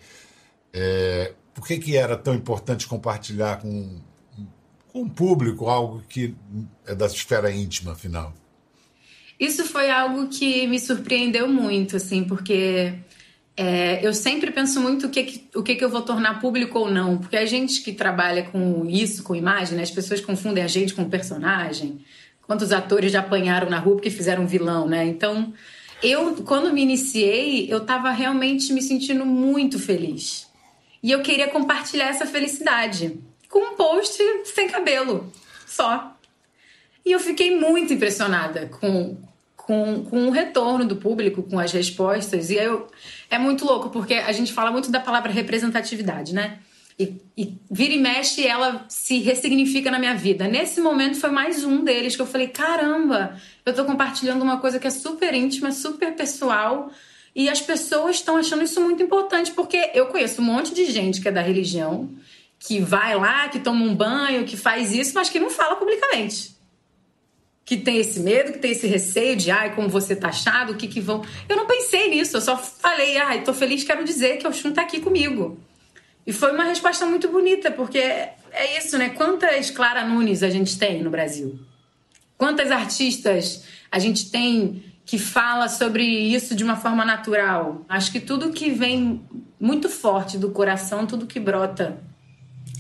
É, 0.73 1.35
por 1.55 1.67
que, 1.67 1.79
que 1.79 1.97
era 1.97 2.17
tão 2.17 2.35
importante 2.35 2.87
compartilhar 2.87 3.61
com, 3.61 4.01
com 4.89 5.03
o 5.03 5.11
público 5.11 5.69
algo 5.69 6.03
que 6.09 6.35
é 6.87 6.95
da 6.95 7.07
esfera 7.07 7.51
íntima, 7.51 7.93
afinal? 7.93 8.33
Isso 9.39 9.65
foi 9.65 9.91
algo 9.91 10.29
que 10.29 10.67
me 10.67 10.79
surpreendeu 10.79 11.49
muito, 11.49 11.97
assim, 11.97 12.25
porque 12.25 12.95
é, 13.57 14.07
eu 14.07 14.15
sempre 14.15 14.51
penso 14.51 14.81
muito 14.81 15.09
o 15.09 15.11
que, 15.11 15.49
o 15.55 15.63
que, 15.63 15.75
que 15.75 15.85
eu 15.85 15.91
vou 15.91 16.03
tornar 16.03 16.41
público 16.41 16.79
ou 16.79 16.91
não, 16.91 17.19
porque 17.19 17.37
a 17.37 17.45
gente 17.45 17.83
que 17.83 17.93
trabalha 17.93 18.45
com 18.45 18.87
isso, 18.89 19.23
com 19.23 19.35
imagem, 19.35 19.77
né, 19.77 19.83
as 19.83 19.91
pessoas 19.91 20.21
confundem 20.21 20.63
a 20.63 20.69
gente 20.69 20.95
com 20.95 21.05
personagem. 21.09 22.05
Quantos 22.47 22.73
atores 22.73 23.13
já 23.13 23.21
apanharam 23.21 23.71
na 23.71 23.79
rua 23.79 23.97
porque 23.97 24.11
fizeram 24.11 24.47
vilão, 24.47 24.87
né? 24.87 25.05
Então, 25.05 25.53
eu, 26.03 26.35
quando 26.45 26.73
me 26.73 26.83
iniciei, 26.83 27.73
eu 27.73 27.79
estava 27.79 28.11
realmente 28.11 28.73
me 28.73 28.83
sentindo 28.83 29.25
muito 29.25 29.79
feliz. 29.79 30.49
E 31.03 31.11
eu 31.11 31.23
queria 31.23 31.49
compartilhar 31.49 32.09
essa 32.09 32.27
felicidade 32.27 33.19
com 33.49 33.61
um 33.61 33.77
post 33.77 34.23
sem 34.45 34.69
cabelo, 34.69 35.33
só. 35.67 36.17
E 37.05 37.13
eu 37.13 37.21
fiquei 37.21 37.57
muito 37.59 37.93
impressionada 37.93 38.67
com, 38.67 39.17
com, 39.57 40.05
com 40.05 40.29
o 40.29 40.31
retorno 40.31 40.85
do 40.85 40.97
público, 40.97 41.43
com 41.43 41.59
as 41.59 41.73
respostas. 41.73 42.51
E 42.51 42.55
eu, 42.55 42.89
é 43.31 43.39
muito 43.39 43.65
louco, 43.65 43.91
porque 43.91 44.15
a 44.15 44.33
gente 44.33 44.53
fala 44.53 44.71
muito 44.71 44.91
da 44.91 45.01
palavra 45.01 45.33
representatividade, 45.33 46.35
né? 46.35 46.59
E, 47.03 47.43
e 47.45 47.55
vira 47.71 47.95
e 47.95 47.99
mexe, 47.99 48.47
ela 48.47 48.85
se 48.89 49.19
ressignifica 49.19 49.91
na 49.91 49.99
minha 49.99 50.15
vida. 50.15 50.47
Nesse 50.47 50.81
momento 50.81 51.19
foi 51.19 51.31
mais 51.31 51.65
um 51.65 51.83
deles 51.83 52.15
que 52.15 52.23
eu 52.23 52.27
falei: 52.27 52.49
caramba, 52.49 53.37
eu 53.65 53.75
tô 53.75 53.85
compartilhando 53.85 54.43
uma 54.43 54.59
coisa 54.59 54.79
que 54.79 54.87
é 54.87 54.91
super 54.91 55.35
íntima, 55.35 55.73
super 55.73 56.15
pessoal 56.15 56.91
e 57.35 57.49
as 57.49 57.61
pessoas 57.61 58.17
estão 58.17 58.37
achando 58.37 58.63
isso 58.63 58.81
muito 58.81 59.03
importante, 59.03 59.53
porque 59.53 59.91
eu 59.95 60.07
conheço 60.07 60.43
um 60.43 60.45
monte 60.45 60.75
de 60.75 60.85
gente 60.87 61.21
que 61.21 61.29
é 61.29 61.33
da 61.33 61.41
religião, 61.41 62.11
que 62.59 62.79
vai 62.79 63.17
lá, 63.17 63.49
que 63.49 63.59
toma 63.59 63.85
um 63.85 63.95
banho, 63.95 64.45
que 64.45 64.57
faz 64.57 64.93
isso, 64.93 65.13
mas 65.15 65.31
que 65.31 65.41
não 65.41 65.49
fala 65.49 65.77
publicamente. 65.77 66.55
Que 67.65 67.77
tem 67.77 67.97
esse 67.97 68.21
medo, 68.21 68.53
que 68.53 68.59
tem 68.59 68.73
esse 68.73 68.87
receio 68.87 69.35
de, 69.35 69.51
ai, 69.51 69.75
como 69.75 69.89
você 69.89 70.15
tá 70.15 70.29
achado, 70.29 70.73
o 70.73 70.77
que 70.77 70.87
que 70.87 71.01
vão. 71.01 71.25
Eu 71.49 71.57
não 71.57 71.67
pensei 71.67 72.11
nisso, 72.11 72.37
eu 72.37 72.41
só 72.41 72.57
falei, 72.57 73.17
ai, 73.17 73.43
tô 73.43 73.55
feliz, 73.55 73.83
quero 73.83 74.05
dizer 74.05 74.37
que 74.37 74.47
o 74.47 74.53
Xun 74.53 74.73
tá 74.73 74.83
aqui 74.83 75.01
comigo. 75.01 75.59
E 76.27 76.33
foi 76.33 76.53
uma 76.53 76.65
resposta 76.65 77.05
muito 77.07 77.29
bonita, 77.29 77.71
porque 77.71 77.99
é 77.99 78.79
isso, 78.79 78.97
né? 78.97 79.11
Quantas 79.11 79.71
Clara 79.71 80.05
Nunes 80.05 80.43
a 80.43 80.51
gente 80.51 80.79
tem 80.79 81.03
no 81.03 81.11
Brasil? 81.11 81.59
Quantas 82.39 82.71
artistas 82.71 83.65
a 83.91 83.99
gente 83.99 84.31
tem 84.31 84.83
que 85.05 85.19
fala 85.19 85.69
sobre 85.69 86.05
isso 86.05 86.55
de 86.55 86.63
uma 86.63 86.77
forma 86.77 87.05
natural. 87.05 87.85
Acho 87.89 88.13
que 88.13 88.21
tudo 88.21 88.53
que 88.53 88.71
vem 88.71 89.23
muito 89.61 89.89
forte 89.89 90.39
do 90.39 90.51
coração, 90.51 91.07
tudo 91.07 91.27
que 91.27 91.41
brota 91.41 91.99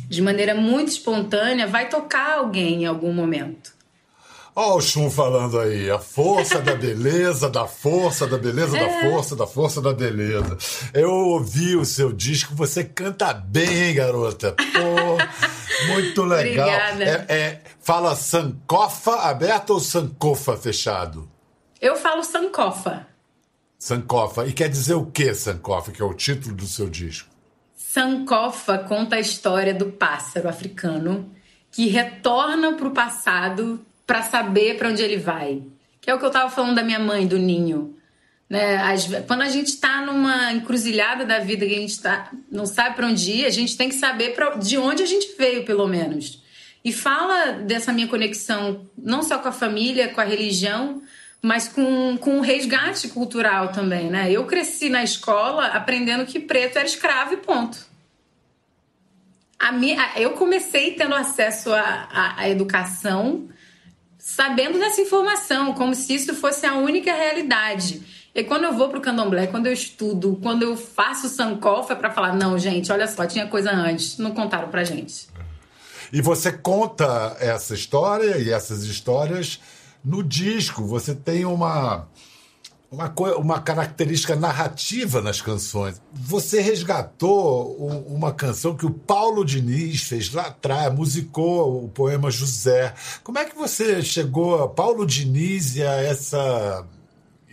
de 0.08 0.22
maneira 0.22 0.54
muito 0.54 0.88
espontânea, 0.88 1.66
vai 1.66 1.88
tocar 1.88 2.38
alguém 2.38 2.82
em 2.82 2.86
algum 2.86 3.12
momento. 3.12 3.71
Olha 4.54 4.74
o 4.74 4.80
Chum 4.82 5.10
falando 5.10 5.58
aí, 5.58 5.90
a 5.90 5.98
força 5.98 6.60
da 6.60 6.74
beleza, 6.74 7.48
da 7.48 7.66
força, 7.66 8.26
da 8.26 8.36
beleza, 8.36 8.76
é. 8.76 8.80
da 8.80 9.10
força, 9.10 9.34
da 9.34 9.46
força, 9.46 9.80
da 9.80 9.94
beleza. 9.94 10.58
Eu 10.92 11.10
ouvi 11.10 11.74
o 11.74 11.86
seu 11.86 12.12
disco, 12.12 12.54
você 12.54 12.84
canta 12.84 13.32
bem, 13.32 13.88
hein, 13.88 13.94
garota? 13.94 14.52
Pô, 14.52 15.86
muito 15.86 16.22
legal. 16.22 16.68
Obrigada. 16.68 17.04
É, 17.04 17.34
é, 17.34 17.62
fala 17.80 18.14
Sankofa 18.14 19.20
aberto 19.22 19.70
ou 19.70 19.80
Sankofa 19.80 20.54
fechado? 20.54 21.26
Eu 21.80 21.96
falo 21.96 22.22
Sankofa. 22.22 23.06
Sankofa. 23.78 24.46
E 24.46 24.52
quer 24.52 24.68
dizer 24.68 24.94
o 24.94 25.06
que, 25.06 25.32
Sankofa, 25.32 25.90
que 25.92 26.02
é 26.02 26.04
o 26.04 26.12
título 26.12 26.54
do 26.54 26.66
seu 26.66 26.90
disco? 26.90 27.30
Sankofa 27.74 28.78
conta 28.78 29.16
a 29.16 29.20
história 29.20 29.72
do 29.72 29.86
pássaro 29.86 30.46
africano 30.46 31.30
que 31.70 31.88
retorna 31.88 32.74
para 32.74 32.88
o 32.88 32.90
passado 32.90 33.80
para 34.12 34.22
saber 34.24 34.76
para 34.76 34.90
onde 34.90 35.02
ele 35.02 35.16
vai. 35.16 35.62
Que 35.98 36.10
é 36.10 36.14
o 36.14 36.18
que 36.18 36.24
eu 36.24 36.28
estava 36.28 36.50
falando 36.50 36.74
da 36.74 36.82
minha 36.82 36.98
mãe, 36.98 37.26
do 37.26 37.38
ninho. 37.38 37.96
Né? 38.46 38.76
As, 38.76 39.06
quando 39.26 39.40
a 39.40 39.48
gente 39.48 39.68
está 39.68 40.02
numa 40.04 40.52
encruzilhada 40.52 41.24
da 41.24 41.38
vida 41.38 41.64
que 41.64 41.74
a 41.74 41.78
gente 41.78 41.98
tá, 41.98 42.30
não 42.50 42.66
sabe 42.66 42.94
para 42.94 43.06
onde 43.06 43.32
ir, 43.32 43.46
a 43.46 43.50
gente 43.50 43.74
tem 43.74 43.88
que 43.88 43.94
saber 43.94 44.34
pra, 44.34 44.50
de 44.56 44.76
onde 44.76 45.02
a 45.02 45.06
gente 45.06 45.34
veio, 45.38 45.64
pelo 45.64 45.88
menos. 45.88 46.42
E 46.84 46.92
fala 46.92 47.52
dessa 47.52 47.90
minha 47.90 48.06
conexão, 48.06 48.86
não 48.98 49.22
só 49.22 49.38
com 49.38 49.48
a 49.48 49.52
família, 49.52 50.08
com 50.08 50.20
a 50.20 50.24
religião, 50.24 51.00
mas 51.40 51.66
com, 51.66 52.18
com 52.18 52.40
resgate 52.40 53.08
cultural 53.08 53.68
também, 53.68 54.10
né? 54.10 54.30
Eu 54.30 54.44
cresci 54.44 54.90
na 54.90 55.02
escola 55.02 55.68
aprendendo 55.68 56.26
que 56.26 56.38
preto 56.38 56.76
era 56.76 56.86
escravo 56.86 57.32
e 57.32 57.38
ponto. 57.38 57.78
A 59.58 59.72
minha, 59.72 60.12
eu 60.16 60.32
comecei 60.32 60.90
tendo 60.90 61.14
acesso 61.14 61.70
à, 61.72 62.46
educação 62.50 63.48
sabendo 64.22 64.78
dessa 64.78 65.00
informação, 65.00 65.74
como 65.74 65.96
se 65.96 66.14
isso 66.14 66.32
fosse 66.32 66.64
a 66.64 66.76
única 66.76 67.12
realidade. 67.12 68.00
E 68.32 68.44
quando 68.44 68.64
eu 68.64 68.72
vou 68.72 68.88
para 68.88 68.98
o 68.98 69.02
candomblé, 69.02 69.48
quando 69.48 69.66
eu 69.66 69.72
estudo, 69.72 70.38
quando 70.40 70.62
eu 70.62 70.76
faço 70.76 71.28
sankofa, 71.28 71.92
é 71.92 71.96
para 71.96 72.12
falar, 72.12 72.32
não, 72.32 72.56
gente, 72.56 72.92
olha 72.92 73.08
só, 73.08 73.26
tinha 73.26 73.48
coisa 73.48 73.72
antes, 73.72 74.18
não 74.18 74.30
contaram 74.30 74.68
para 74.68 74.84
gente. 74.84 75.28
E 76.12 76.22
você 76.22 76.52
conta 76.52 77.36
essa 77.40 77.74
história 77.74 78.38
e 78.38 78.50
essas 78.50 78.84
histórias 78.84 79.58
no 80.04 80.22
disco 80.22 80.84
você 80.84 81.16
tem 81.16 81.44
uma, 81.44 82.06
uma, 82.92 83.10
uma 83.38 83.58
característica 83.58 84.36
narrativa 84.36 85.22
nas 85.22 85.40
canções. 85.40 86.00
Você 86.12 86.60
resgatou 86.60 87.74
uma 88.06 88.32
canção 88.32 88.76
que 88.76 88.84
o 88.84 88.90
Paulo 88.90 89.44
Diniz 89.44 90.02
fez 90.02 90.30
lá 90.30 90.48
atrás, 90.48 90.94
musicou 90.94 91.84
o 91.84 91.88
poema 91.88 92.30
José. 92.30 92.94
Como 93.24 93.38
é 93.38 93.46
que 93.46 93.56
você 93.56 94.02
chegou 94.02 94.62
a 94.62 94.68
Paulo 94.68 95.06
Diniz 95.06 95.74
e 95.74 95.82
a 95.82 95.94
essa, 95.94 96.86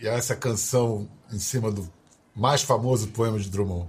e 0.00 0.06
a 0.06 0.12
essa 0.12 0.36
canção 0.36 1.08
em 1.32 1.38
cima 1.38 1.72
do 1.72 1.90
mais 2.36 2.60
famoso 2.60 3.08
poema 3.08 3.38
de 3.38 3.48
Drummond? 3.48 3.88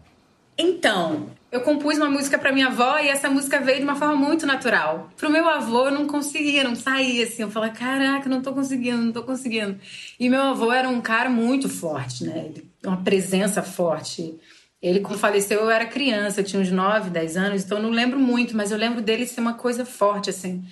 Então, 0.61 1.31
eu 1.51 1.61
compus 1.61 1.97
uma 1.97 2.09
música 2.09 2.37
para 2.37 2.51
minha 2.51 2.67
avó 2.67 2.99
e 2.99 3.07
essa 3.07 3.27
música 3.27 3.59
veio 3.59 3.79
de 3.79 3.83
uma 3.83 3.95
forma 3.95 4.15
muito 4.15 4.45
natural. 4.45 5.09
Pro 5.17 5.29
meu 5.29 5.49
avô 5.49 5.87
eu 5.87 5.91
não 5.91 6.05
conseguia, 6.05 6.63
não 6.63 6.75
saía 6.75 7.25
assim. 7.25 7.41
Eu 7.41 7.49
falava, 7.49 7.73
caraca, 7.73 8.29
não 8.29 8.43
tô 8.43 8.53
conseguindo, 8.53 9.01
não 9.01 9.11
tô 9.11 9.23
conseguindo. 9.23 9.79
E 10.19 10.29
meu 10.29 10.41
avô 10.41 10.71
era 10.71 10.87
um 10.87 11.01
cara 11.01 11.31
muito 11.31 11.67
forte, 11.67 12.25
né? 12.25 12.51
Uma 12.85 12.97
presença 12.97 13.63
forte. 13.63 14.35
Ele, 14.79 14.99
quando 14.99 15.17
faleceu, 15.17 15.61
eu 15.61 15.69
era 15.71 15.85
criança, 15.87 16.43
tinha 16.43 16.61
uns 16.61 16.69
9, 16.69 17.09
10 17.09 17.37
anos, 17.37 17.63
então 17.63 17.79
eu 17.79 17.83
não 17.83 17.91
lembro 17.91 18.19
muito, 18.19 18.55
mas 18.55 18.71
eu 18.71 18.77
lembro 18.77 19.01
dele 19.01 19.25
ser 19.25 19.41
uma 19.41 19.55
coisa 19.55 19.83
forte, 19.83 20.29
assim. 20.29 20.63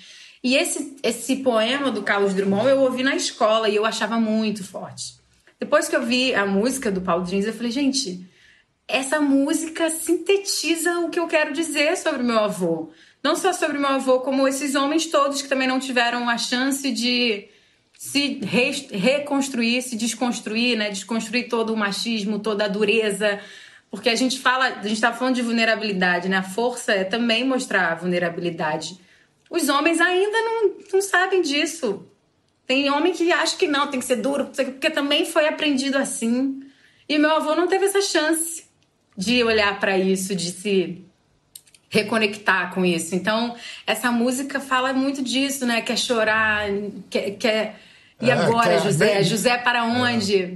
E 0.43 0.55
esse, 0.55 0.97
esse 1.01 1.37
poema 1.37 1.89
do 1.89 2.03
Carlos 2.03 2.35
Drummond 2.35 2.69
eu 2.69 2.81
ouvi 2.81 3.01
na 3.01 3.15
escola 3.15 3.67
e 3.67 3.75
eu 3.75 3.85
achava 3.85 4.19
muito 4.19 4.63
forte. 4.63 5.15
Depois 5.59 5.89
que 5.89 5.95
eu 5.95 6.05
vi 6.05 6.33
a 6.33 6.45
música 6.45 6.91
do 6.91 7.01
Paulo 7.01 7.25
Diniz, 7.25 7.45
eu 7.45 7.53
falei, 7.53 7.71
gente, 7.71 8.28
essa 8.89 9.21
música 9.21 9.91
sintetiza 9.91 10.99
o 11.01 11.09
que 11.09 11.19
eu 11.19 11.27
quero 11.27 11.53
dizer 11.53 11.95
sobre 11.95 12.23
meu 12.23 12.39
avô. 12.39 12.89
Não 13.23 13.35
só 13.35 13.53
sobre 13.53 13.77
meu 13.77 13.87
avô, 13.89 14.21
como 14.21 14.47
esses 14.47 14.73
homens 14.73 15.05
todos 15.05 15.43
que 15.43 15.47
também 15.47 15.67
não 15.67 15.79
tiveram 15.79 16.27
a 16.27 16.39
chance 16.39 16.91
de 16.91 17.47
se 17.93 18.39
re 18.43 18.71
reconstruir, 18.91 19.83
se 19.83 19.95
desconstruir, 19.95 20.75
né? 20.75 20.89
Desconstruir 20.89 21.47
todo 21.47 21.71
o 21.71 21.77
machismo, 21.77 22.39
toda 22.39 22.65
a 22.65 22.67
dureza. 22.67 23.39
Porque 23.91 24.09
a 24.09 24.15
gente 24.15 24.39
fala, 24.39 24.65
a 24.65 24.81
gente 24.81 24.93
está 24.93 25.13
falando 25.13 25.35
de 25.35 25.43
vulnerabilidade, 25.43 26.27
né? 26.27 26.37
A 26.37 26.43
força 26.43 26.91
é 26.91 27.03
também 27.03 27.43
mostrar 27.43 27.91
a 27.91 27.95
vulnerabilidade. 27.95 28.99
Os 29.51 29.69
homens 29.69 30.01
ainda 30.01 30.41
não, 30.41 30.73
não 30.93 31.01
sabem 31.01 31.43
disso. 31.43 32.07
Tem 32.65 32.89
homem 32.89 33.13
que 33.13 33.31
acha 33.31 33.55
que 33.55 33.67
não, 33.67 33.87
tem 33.87 33.99
que 33.99 34.05
ser 34.05 34.15
duro, 34.15 34.45
porque 34.45 34.89
também 34.89 35.25
foi 35.25 35.47
aprendido 35.47 35.97
assim. 35.97 36.63
E 37.07 37.19
meu 37.19 37.31
avô 37.31 37.53
não 37.53 37.67
teve 37.67 37.85
essa 37.85 38.01
chance 38.01 38.68
de 39.19 39.43
olhar 39.43 39.77
para 39.81 39.97
isso, 39.97 40.33
de 40.33 40.49
se 40.49 41.03
reconectar 41.89 42.73
com 42.73 42.85
isso. 42.85 43.13
Então, 43.13 43.53
essa 43.85 44.09
música 44.09 44.61
fala 44.61 44.93
muito 44.93 45.21
disso, 45.21 45.65
né? 45.65 45.81
Quer 45.81 45.97
chorar, 45.97 46.69
quer. 47.09 47.31
quer... 47.31 47.79
E 48.21 48.29
é, 48.29 48.33
agora, 48.33 48.69
quer, 48.69 48.81
José? 48.81 49.15
Nem... 49.15 49.23
José 49.25 49.57
para 49.57 49.83
onde? 49.83 50.43
É. 50.43 50.53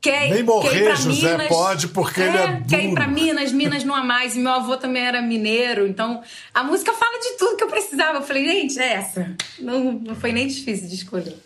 Quer, 0.00 0.30
Nem 0.30 0.42
morrer, 0.44 0.84
quer 0.84 0.96
José 0.96 1.32
Minas, 1.32 1.48
pode, 1.48 1.88
porque 1.88 2.22
é, 2.22 2.28
ele 2.28 2.36
é 2.38 2.46
duro. 2.46 2.64
Quer 2.68 2.84
ir 2.84 2.94
pra 2.94 3.06
Minas, 3.08 3.52
Minas 3.52 3.84
não 3.84 3.94
há 3.94 4.02
mais. 4.02 4.34
E 4.34 4.38
meu 4.38 4.52
avô 4.52 4.76
também 4.76 5.04
era 5.04 5.20
mineiro. 5.20 5.86
Então, 5.86 6.22
a 6.54 6.62
música 6.62 6.92
fala 6.94 7.18
de 7.18 7.36
tudo 7.36 7.56
que 7.56 7.64
eu 7.64 7.68
precisava. 7.68 8.18
Eu 8.18 8.22
falei, 8.22 8.46
gente, 8.46 8.78
é 8.78 8.92
essa. 8.94 9.36
Não, 9.58 9.92
não 9.92 10.14
foi 10.14 10.32
nem 10.32 10.46
difícil 10.46 10.88
de 10.88 10.94
escolher. 10.94 11.36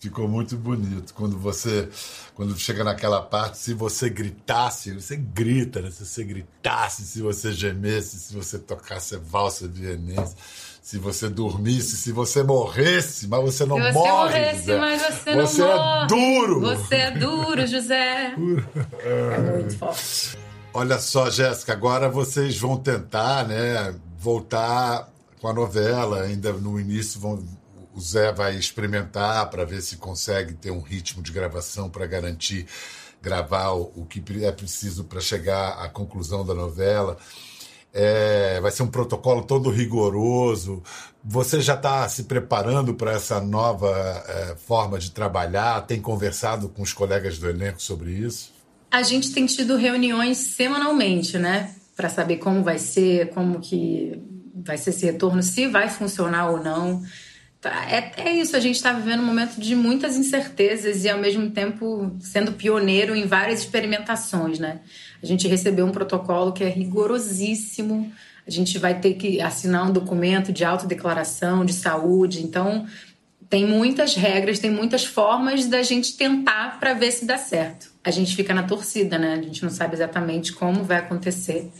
Ficou 0.00 0.26
muito 0.26 0.56
bonito. 0.56 1.12
Quando 1.12 1.38
você 1.38 1.86
quando 2.34 2.58
chega 2.58 2.82
naquela 2.82 3.20
parte, 3.20 3.58
se 3.58 3.74
você 3.74 4.08
gritasse, 4.08 4.94
você 4.94 5.14
grita, 5.14 5.82
né? 5.82 5.90
Se 5.90 6.06
você 6.06 6.24
gritasse, 6.24 7.02
se 7.02 7.20
você 7.20 7.52
gemesse, 7.52 8.18
se 8.18 8.34
você 8.34 8.58
tocasse 8.58 9.18
valsa 9.18 9.68
vienense, 9.68 10.34
se 10.80 10.96
você 10.96 11.28
dormisse, 11.28 11.98
se 11.98 12.12
você 12.12 12.42
morresse, 12.42 13.28
mas 13.28 13.42
você 13.42 13.66
não 13.66 13.76
se 13.76 13.82
você 13.82 13.92
morre. 13.92 14.10
Morresse, 14.10 14.58
José. 14.60 14.78
mas 14.78 15.02
você, 15.02 15.34
não 15.34 15.46
você 15.46 15.62
é 15.62 15.76
morre. 15.76 16.06
duro. 16.06 16.60
Você 16.60 16.94
é 16.94 17.10
duro, 17.10 17.66
José. 17.66 18.34
é 19.04 19.38
muito 19.38 19.76
forte. 19.76 20.38
Olha 20.72 20.98
só, 20.98 21.28
Jéssica, 21.28 21.74
agora 21.74 22.08
vocês 22.08 22.56
vão 22.56 22.78
tentar, 22.78 23.46
né, 23.46 23.94
voltar 24.18 25.10
com 25.42 25.48
a 25.48 25.52
novela. 25.52 26.22
Ainda 26.22 26.54
no 26.54 26.80
início 26.80 27.20
vão 27.20 27.44
o 27.94 28.00
Zé 28.00 28.32
vai 28.32 28.56
experimentar 28.56 29.48
para 29.50 29.64
ver 29.64 29.82
se 29.82 29.96
consegue 29.96 30.54
ter 30.54 30.70
um 30.70 30.80
ritmo 30.80 31.22
de 31.22 31.32
gravação 31.32 31.88
para 31.90 32.06
garantir 32.06 32.66
gravar 33.22 33.72
o, 33.72 34.06
que 34.08 34.22
é 34.44 34.52
preciso 34.52 35.04
para 35.04 35.20
chegar 35.20 35.72
à 35.82 35.88
conclusão 35.88 36.44
da 36.44 36.54
novela. 36.54 37.18
É, 37.92 38.60
vai 38.60 38.70
ser 38.70 38.84
um 38.84 38.88
protocolo 38.88 39.42
todo 39.42 39.68
rigoroso. 39.68 40.82
Você 41.24 41.60
já 41.60 41.74
está 41.74 42.08
se 42.08 42.24
preparando 42.24 42.94
para 42.94 43.12
essa 43.12 43.40
nova 43.40 43.90
é, 44.26 44.56
forma 44.56 44.98
de 44.98 45.10
trabalhar? 45.10 45.82
Tem 45.82 46.00
conversado 46.00 46.68
com 46.68 46.82
os 46.82 46.92
colegas 46.92 47.38
do 47.38 47.48
elenco 47.48 47.82
sobre 47.82 48.12
isso? 48.12 48.52
A 48.90 49.02
gente 49.02 49.32
tem 49.32 49.44
tido 49.46 49.76
reuniões 49.76 50.38
semanalmente, 50.38 51.36
né? 51.36 51.74
Para 51.96 52.08
saber 52.08 52.36
como 52.36 52.62
vai 52.62 52.78
ser, 52.78 53.30
como 53.30 53.60
que 53.60 54.20
vai 54.64 54.78
ser 54.78 54.90
esse 54.90 55.04
retorno, 55.04 55.42
se 55.42 55.66
vai 55.66 55.88
funcionar 55.88 56.50
ou 56.50 56.62
não. 56.62 57.02
Tá, 57.60 57.86
é, 57.90 58.12
é 58.16 58.32
isso, 58.32 58.56
a 58.56 58.60
gente 58.60 58.76
está 58.76 58.90
vivendo 58.90 59.20
um 59.20 59.26
momento 59.26 59.60
de 59.60 59.76
muitas 59.76 60.16
incertezas 60.16 61.04
e 61.04 61.10
ao 61.10 61.18
mesmo 61.18 61.50
tempo 61.50 62.10
sendo 62.18 62.52
pioneiro 62.52 63.14
em 63.14 63.26
várias 63.26 63.60
experimentações, 63.60 64.58
né? 64.58 64.80
A 65.22 65.26
gente 65.26 65.46
recebeu 65.46 65.84
um 65.84 65.92
protocolo 65.92 66.52
que 66.52 66.64
é 66.64 66.68
rigorosíssimo, 66.68 68.10
a 68.46 68.50
gente 68.50 68.78
vai 68.78 68.98
ter 68.98 69.12
que 69.14 69.42
assinar 69.42 69.86
um 69.86 69.92
documento 69.92 70.52
de 70.52 70.64
autodeclaração 70.64 71.62
de 71.62 71.74
saúde, 71.74 72.42
então 72.42 72.86
tem 73.50 73.66
muitas 73.66 74.14
regras, 74.14 74.58
tem 74.58 74.70
muitas 74.70 75.04
formas 75.04 75.66
da 75.66 75.82
gente 75.82 76.16
tentar 76.16 76.80
para 76.80 76.94
ver 76.94 77.10
se 77.10 77.26
dá 77.26 77.36
certo. 77.36 77.90
A 78.02 78.10
gente 78.10 78.34
fica 78.34 78.54
na 78.54 78.62
torcida, 78.62 79.18
né? 79.18 79.34
A 79.34 79.42
gente 79.42 79.62
não 79.62 79.70
sabe 79.70 79.94
exatamente 79.94 80.54
como 80.54 80.82
vai 80.82 80.96
acontecer, 80.96 81.70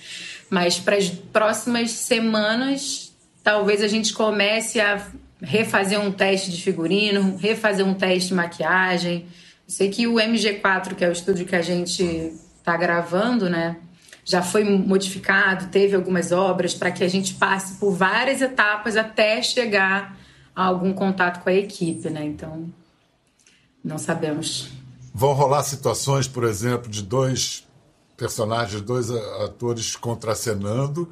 mas 0.50 0.78
para 0.78 0.96
as 0.96 1.08
próximas 1.08 1.92
semanas 1.92 3.14
talvez 3.42 3.82
a 3.82 3.88
gente 3.88 4.12
comece 4.12 4.78
a 4.78 5.02
refazer 5.42 6.00
um 6.00 6.12
teste 6.12 6.50
de 6.50 6.62
figurino, 6.62 7.36
refazer 7.36 7.86
um 7.86 7.94
teste 7.94 8.28
de 8.28 8.34
maquiagem. 8.34 9.26
Eu 9.66 9.74
sei 9.74 9.90
que 9.90 10.06
o 10.06 10.14
MG4, 10.14 10.94
que 10.94 11.04
é 11.04 11.08
o 11.08 11.12
estúdio 11.12 11.46
que 11.46 11.56
a 11.56 11.62
gente 11.62 12.02
está 12.58 12.76
gravando, 12.76 13.48
né, 13.48 13.76
já 14.24 14.42
foi 14.42 14.64
modificado, 14.64 15.68
teve 15.68 15.96
algumas 15.96 16.30
obras 16.30 16.74
para 16.74 16.90
que 16.90 17.02
a 17.02 17.08
gente 17.08 17.34
passe 17.34 17.78
por 17.78 17.92
várias 17.92 18.42
etapas 18.42 18.96
até 18.96 19.42
chegar 19.42 20.16
a 20.54 20.64
algum 20.64 20.92
contato 20.92 21.42
com 21.42 21.48
a 21.48 21.54
equipe, 21.54 22.10
né? 22.10 22.24
Então, 22.24 22.70
Não 23.82 23.96
sabemos. 23.96 24.68
Vão 25.14 25.32
rolar 25.32 25.62
situações, 25.62 26.28
por 26.28 26.44
exemplo, 26.44 26.90
de 26.90 27.02
dois 27.02 27.66
personagens, 28.16 28.82
dois 28.82 29.10
atores 29.10 29.96
contracenando 29.96 31.08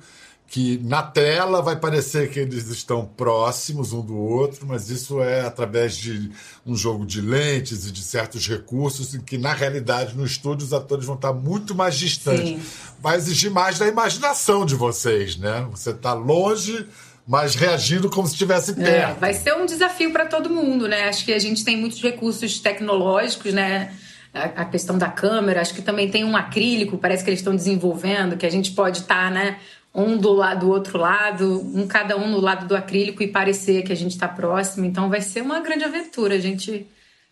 que 0.48 0.80
na 0.82 1.02
tela 1.02 1.60
vai 1.60 1.76
parecer 1.76 2.30
que 2.30 2.40
eles 2.40 2.68
estão 2.68 3.04
próximos 3.04 3.92
um 3.92 4.00
do 4.00 4.16
outro, 4.16 4.66
mas 4.66 4.88
isso 4.88 5.22
é 5.22 5.42
através 5.42 5.94
de 5.94 6.30
um 6.64 6.74
jogo 6.74 7.04
de 7.04 7.20
lentes 7.20 7.86
e 7.86 7.92
de 7.92 8.02
certos 8.02 8.48
recursos, 8.48 9.14
em 9.14 9.20
que 9.20 9.36
na 9.36 9.52
realidade 9.52 10.16
no 10.16 10.24
estúdio 10.24 10.66
os 10.66 10.72
atores 10.72 11.04
vão 11.04 11.16
estar 11.16 11.34
muito 11.34 11.74
mais 11.74 11.96
distantes. 11.96 12.48
Sim. 12.48 12.62
Vai 12.98 13.18
exigir 13.18 13.50
mais 13.50 13.78
da 13.78 13.86
imaginação 13.86 14.64
de 14.64 14.74
vocês, 14.74 15.36
né? 15.36 15.66
Você 15.70 15.90
está 15.90 16.14
longe, 16.14 16.86
mas 17.26 17.54
reagindo 17.54 18.08
como 18.08 18.26
se 18.26 18.32
estivesse 18.32 18.70
é, 18.70 18.74
perto. 18.74 19.16
É, 19.18 19.20
vai 19.20 19.34
ser 19.34 19.52
um 19.52 19.66
desafio 19.66 20.10
para 20.12 20.24
todo 20.24 20.48
mundo, 20.48 20.88
né? 20.88 21.10
Acho 21.10 21.26
que 21.26 21.32
a 21.34 21.38
gente 21.38 21.62
tem 21.62 21.76
muitos 21.76 22.00
recursos 22.00 22.58
tecnológicos, 22.58 23.52
né? 23.52 23.94
A, 24.32 24.64
questão 24.64 24.96
da 24.96 25.08
câmera, 25.08 25.60
acho 25.60 25.74
que 25.74 25.82
também 25.82 26.10
tem 26.10 26.22
um 26.22 26.36
acrílico, 26.36 26.98
parece 26.98 27.24
que 27.24 27.30
eles 27.30 27.40
estão 27.40 27.56
desenvolvendo, 27.56 28.36
que 28.36 28.46
a 28.46 28.50
gente 28.50 28.70
pode 28.72 29.00
estar, 29.00 29.24
tá, 29.26 29.30
né? 29.30 29.58
Um 29.94 30.16
do 30.16 30.32
lado 30.32 30.66
do 30.66 30.72
outro 30.72 30.98
lado, 30.98 31.60
um 31.74 31.86
cada 31.86 32.16
um 32.16 32.28
no 32.28 32.40
lado 32.40 32.66
do 32.66 32.76
acrílico 32.76 33.22
e 33.22 33.28
parecer 33.28 33.82
que 33.82 33.92
a 33.92 33.96
gente 33.96 34.12
está 34.12 34.28
próximo. 34.28 34.84
Então 34.84 35.08
vai 35.08 35.20
ser 35.20 35.42
uma 35.42 35.60
grande 35.60 35.84
aventura. 35.84 36.34
A 36.34 36.40
gente 36.40 36.86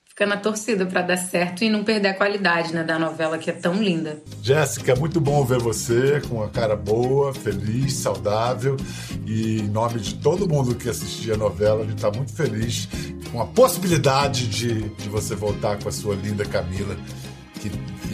fica 0.05 0.25
na 0.25 0.38
torcida 0.38 0.87
para 0.87 1.03
dar 1.03 1.19
certo 1.19 1.62
e 1.62 1.69
não 1.69 1.85
perder 1.85 2.09
a 2.09 2.14
qualidade 2.14 2.73
né, 2.73 2.83
da 2.83 2.99
novela 2.99 3.37
que 3.37 3.51
é 3.51 3.53
tão 3.53 3.75
linda. 3.75 4.23
Jéssica, 4.42 4.97
muito 4.97 5.21
bom 5.21 5.45
ver 5.45 5.59
você 5.59 6.23
com 6.27 6.37
uma 6.37 6.49
cara 6.49 6.75
boa, 6.75 7.35
feliz, 7.35 7.92
saudável 7.92 8.79
e 9.27 9.61
em 9.61 9.69
nome 9.69 10.01
de 10.01 10.14
todo 10.14 10.49
mundo 10.49 10.75
que 10.75 10.88
assistia 10.88 11.35
a 11.35 11.37
novela, 11.37 11.83
a 11.83 11.85
gente 11.85 11.97
está 11.97 12.11
muito 12.11 12.33
feliz 12.33 12.88
com 13.31 13.42
a 13.42 13.47
possibilidade 13.47 14.47
de, 14.47 14.88
de 14.88 15.09
você 15.11 15.35
voltar 15.35 15.79
com 15.83 15.90
a 15.90 15.92
sua 15.92 16.14
linda 16.14 16.47
Camila, 16.47 16.97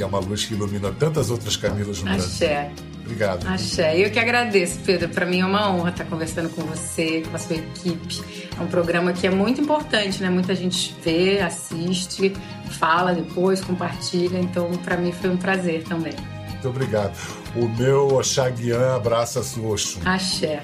que 0.02 0.04
é 0.04 0.06
uma 0.06 0.18
luz 0.18 0.44
que 0.44 0.54
ilumina 0.54 0.90
tantas 0.90 1.30
outras 1.30 1.56
Camilas 1.56 2.02
no 2.02 2.10
Axé. 2.10 2.70
Brasil. 2.70 2.92
Obrigado. 3.04 3.46
Achei. 3.46 4.04
Eu 4.04 4.10
que 4.10 4.18
agradeço, 4.18 4.80
Pedro. 4.84 5.08
Para 5.08 5.24
mim 5.24 5.40
é 5.40 5.46
uma 5.46 5.70
honra 5.72 5.90
estar 5.90 6.04
conversando 6.06 6.48
com 6.48 6.62
você, 6.62 7.22
com 7.28 7.36
a 7.36 7.38
sua 7.38 7.56
equipe. 7.56 8.20
É 8.58 8.60
um 8.60 8.66
programa 8.66 9.12
que 9.12 9.28
é 9.28 9.30
muito 9.30 9.60
importante, 9.60 10.20
né? 10.20 10.28
Muita 10.28 10.56
gente 10.56 10.94
vê, 11.04 11.40
assiste, 11.40 12.32
fala 12.70 13.12
depois, 13.14 13.60
compartilha. 13.60 14.38
Então, 14.38 14.72
para 14.84 14.96
mim 14.96 15.12
foi 15.12 15.30
um 15.30 15.36
prazer 15.36 15.84
também. 15.84 16.14
Muito 16.48 16.68
obrigado. 16.68 17.16
O 17.54 17.68
meu 17.68 18.16
Oxaguian 18.16 18.96
abraça 18.96 19.40
sua 19.42 19.74
Oxum. 19.74 20.00
Axé. 20.04 20.62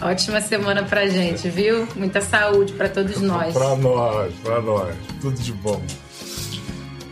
Ótima 0.00 0.40
semana 0.40 0.82
pra 0.82 1.06
gente, 1.06 1.48
viu? 1.48 1.86
Muita 1.94 2.22
saúde 2.22 2.72
para 2.72 2.88
todos 2.88 3.20
nós. 3.20 3.52
para 3.52 3.76
nós, 3.76 4.32
para 4.42 4.62
nós. 4.62 4.96
Tudo 5.20 5.38
de 5.38 5.52
bom. 5.52 5.80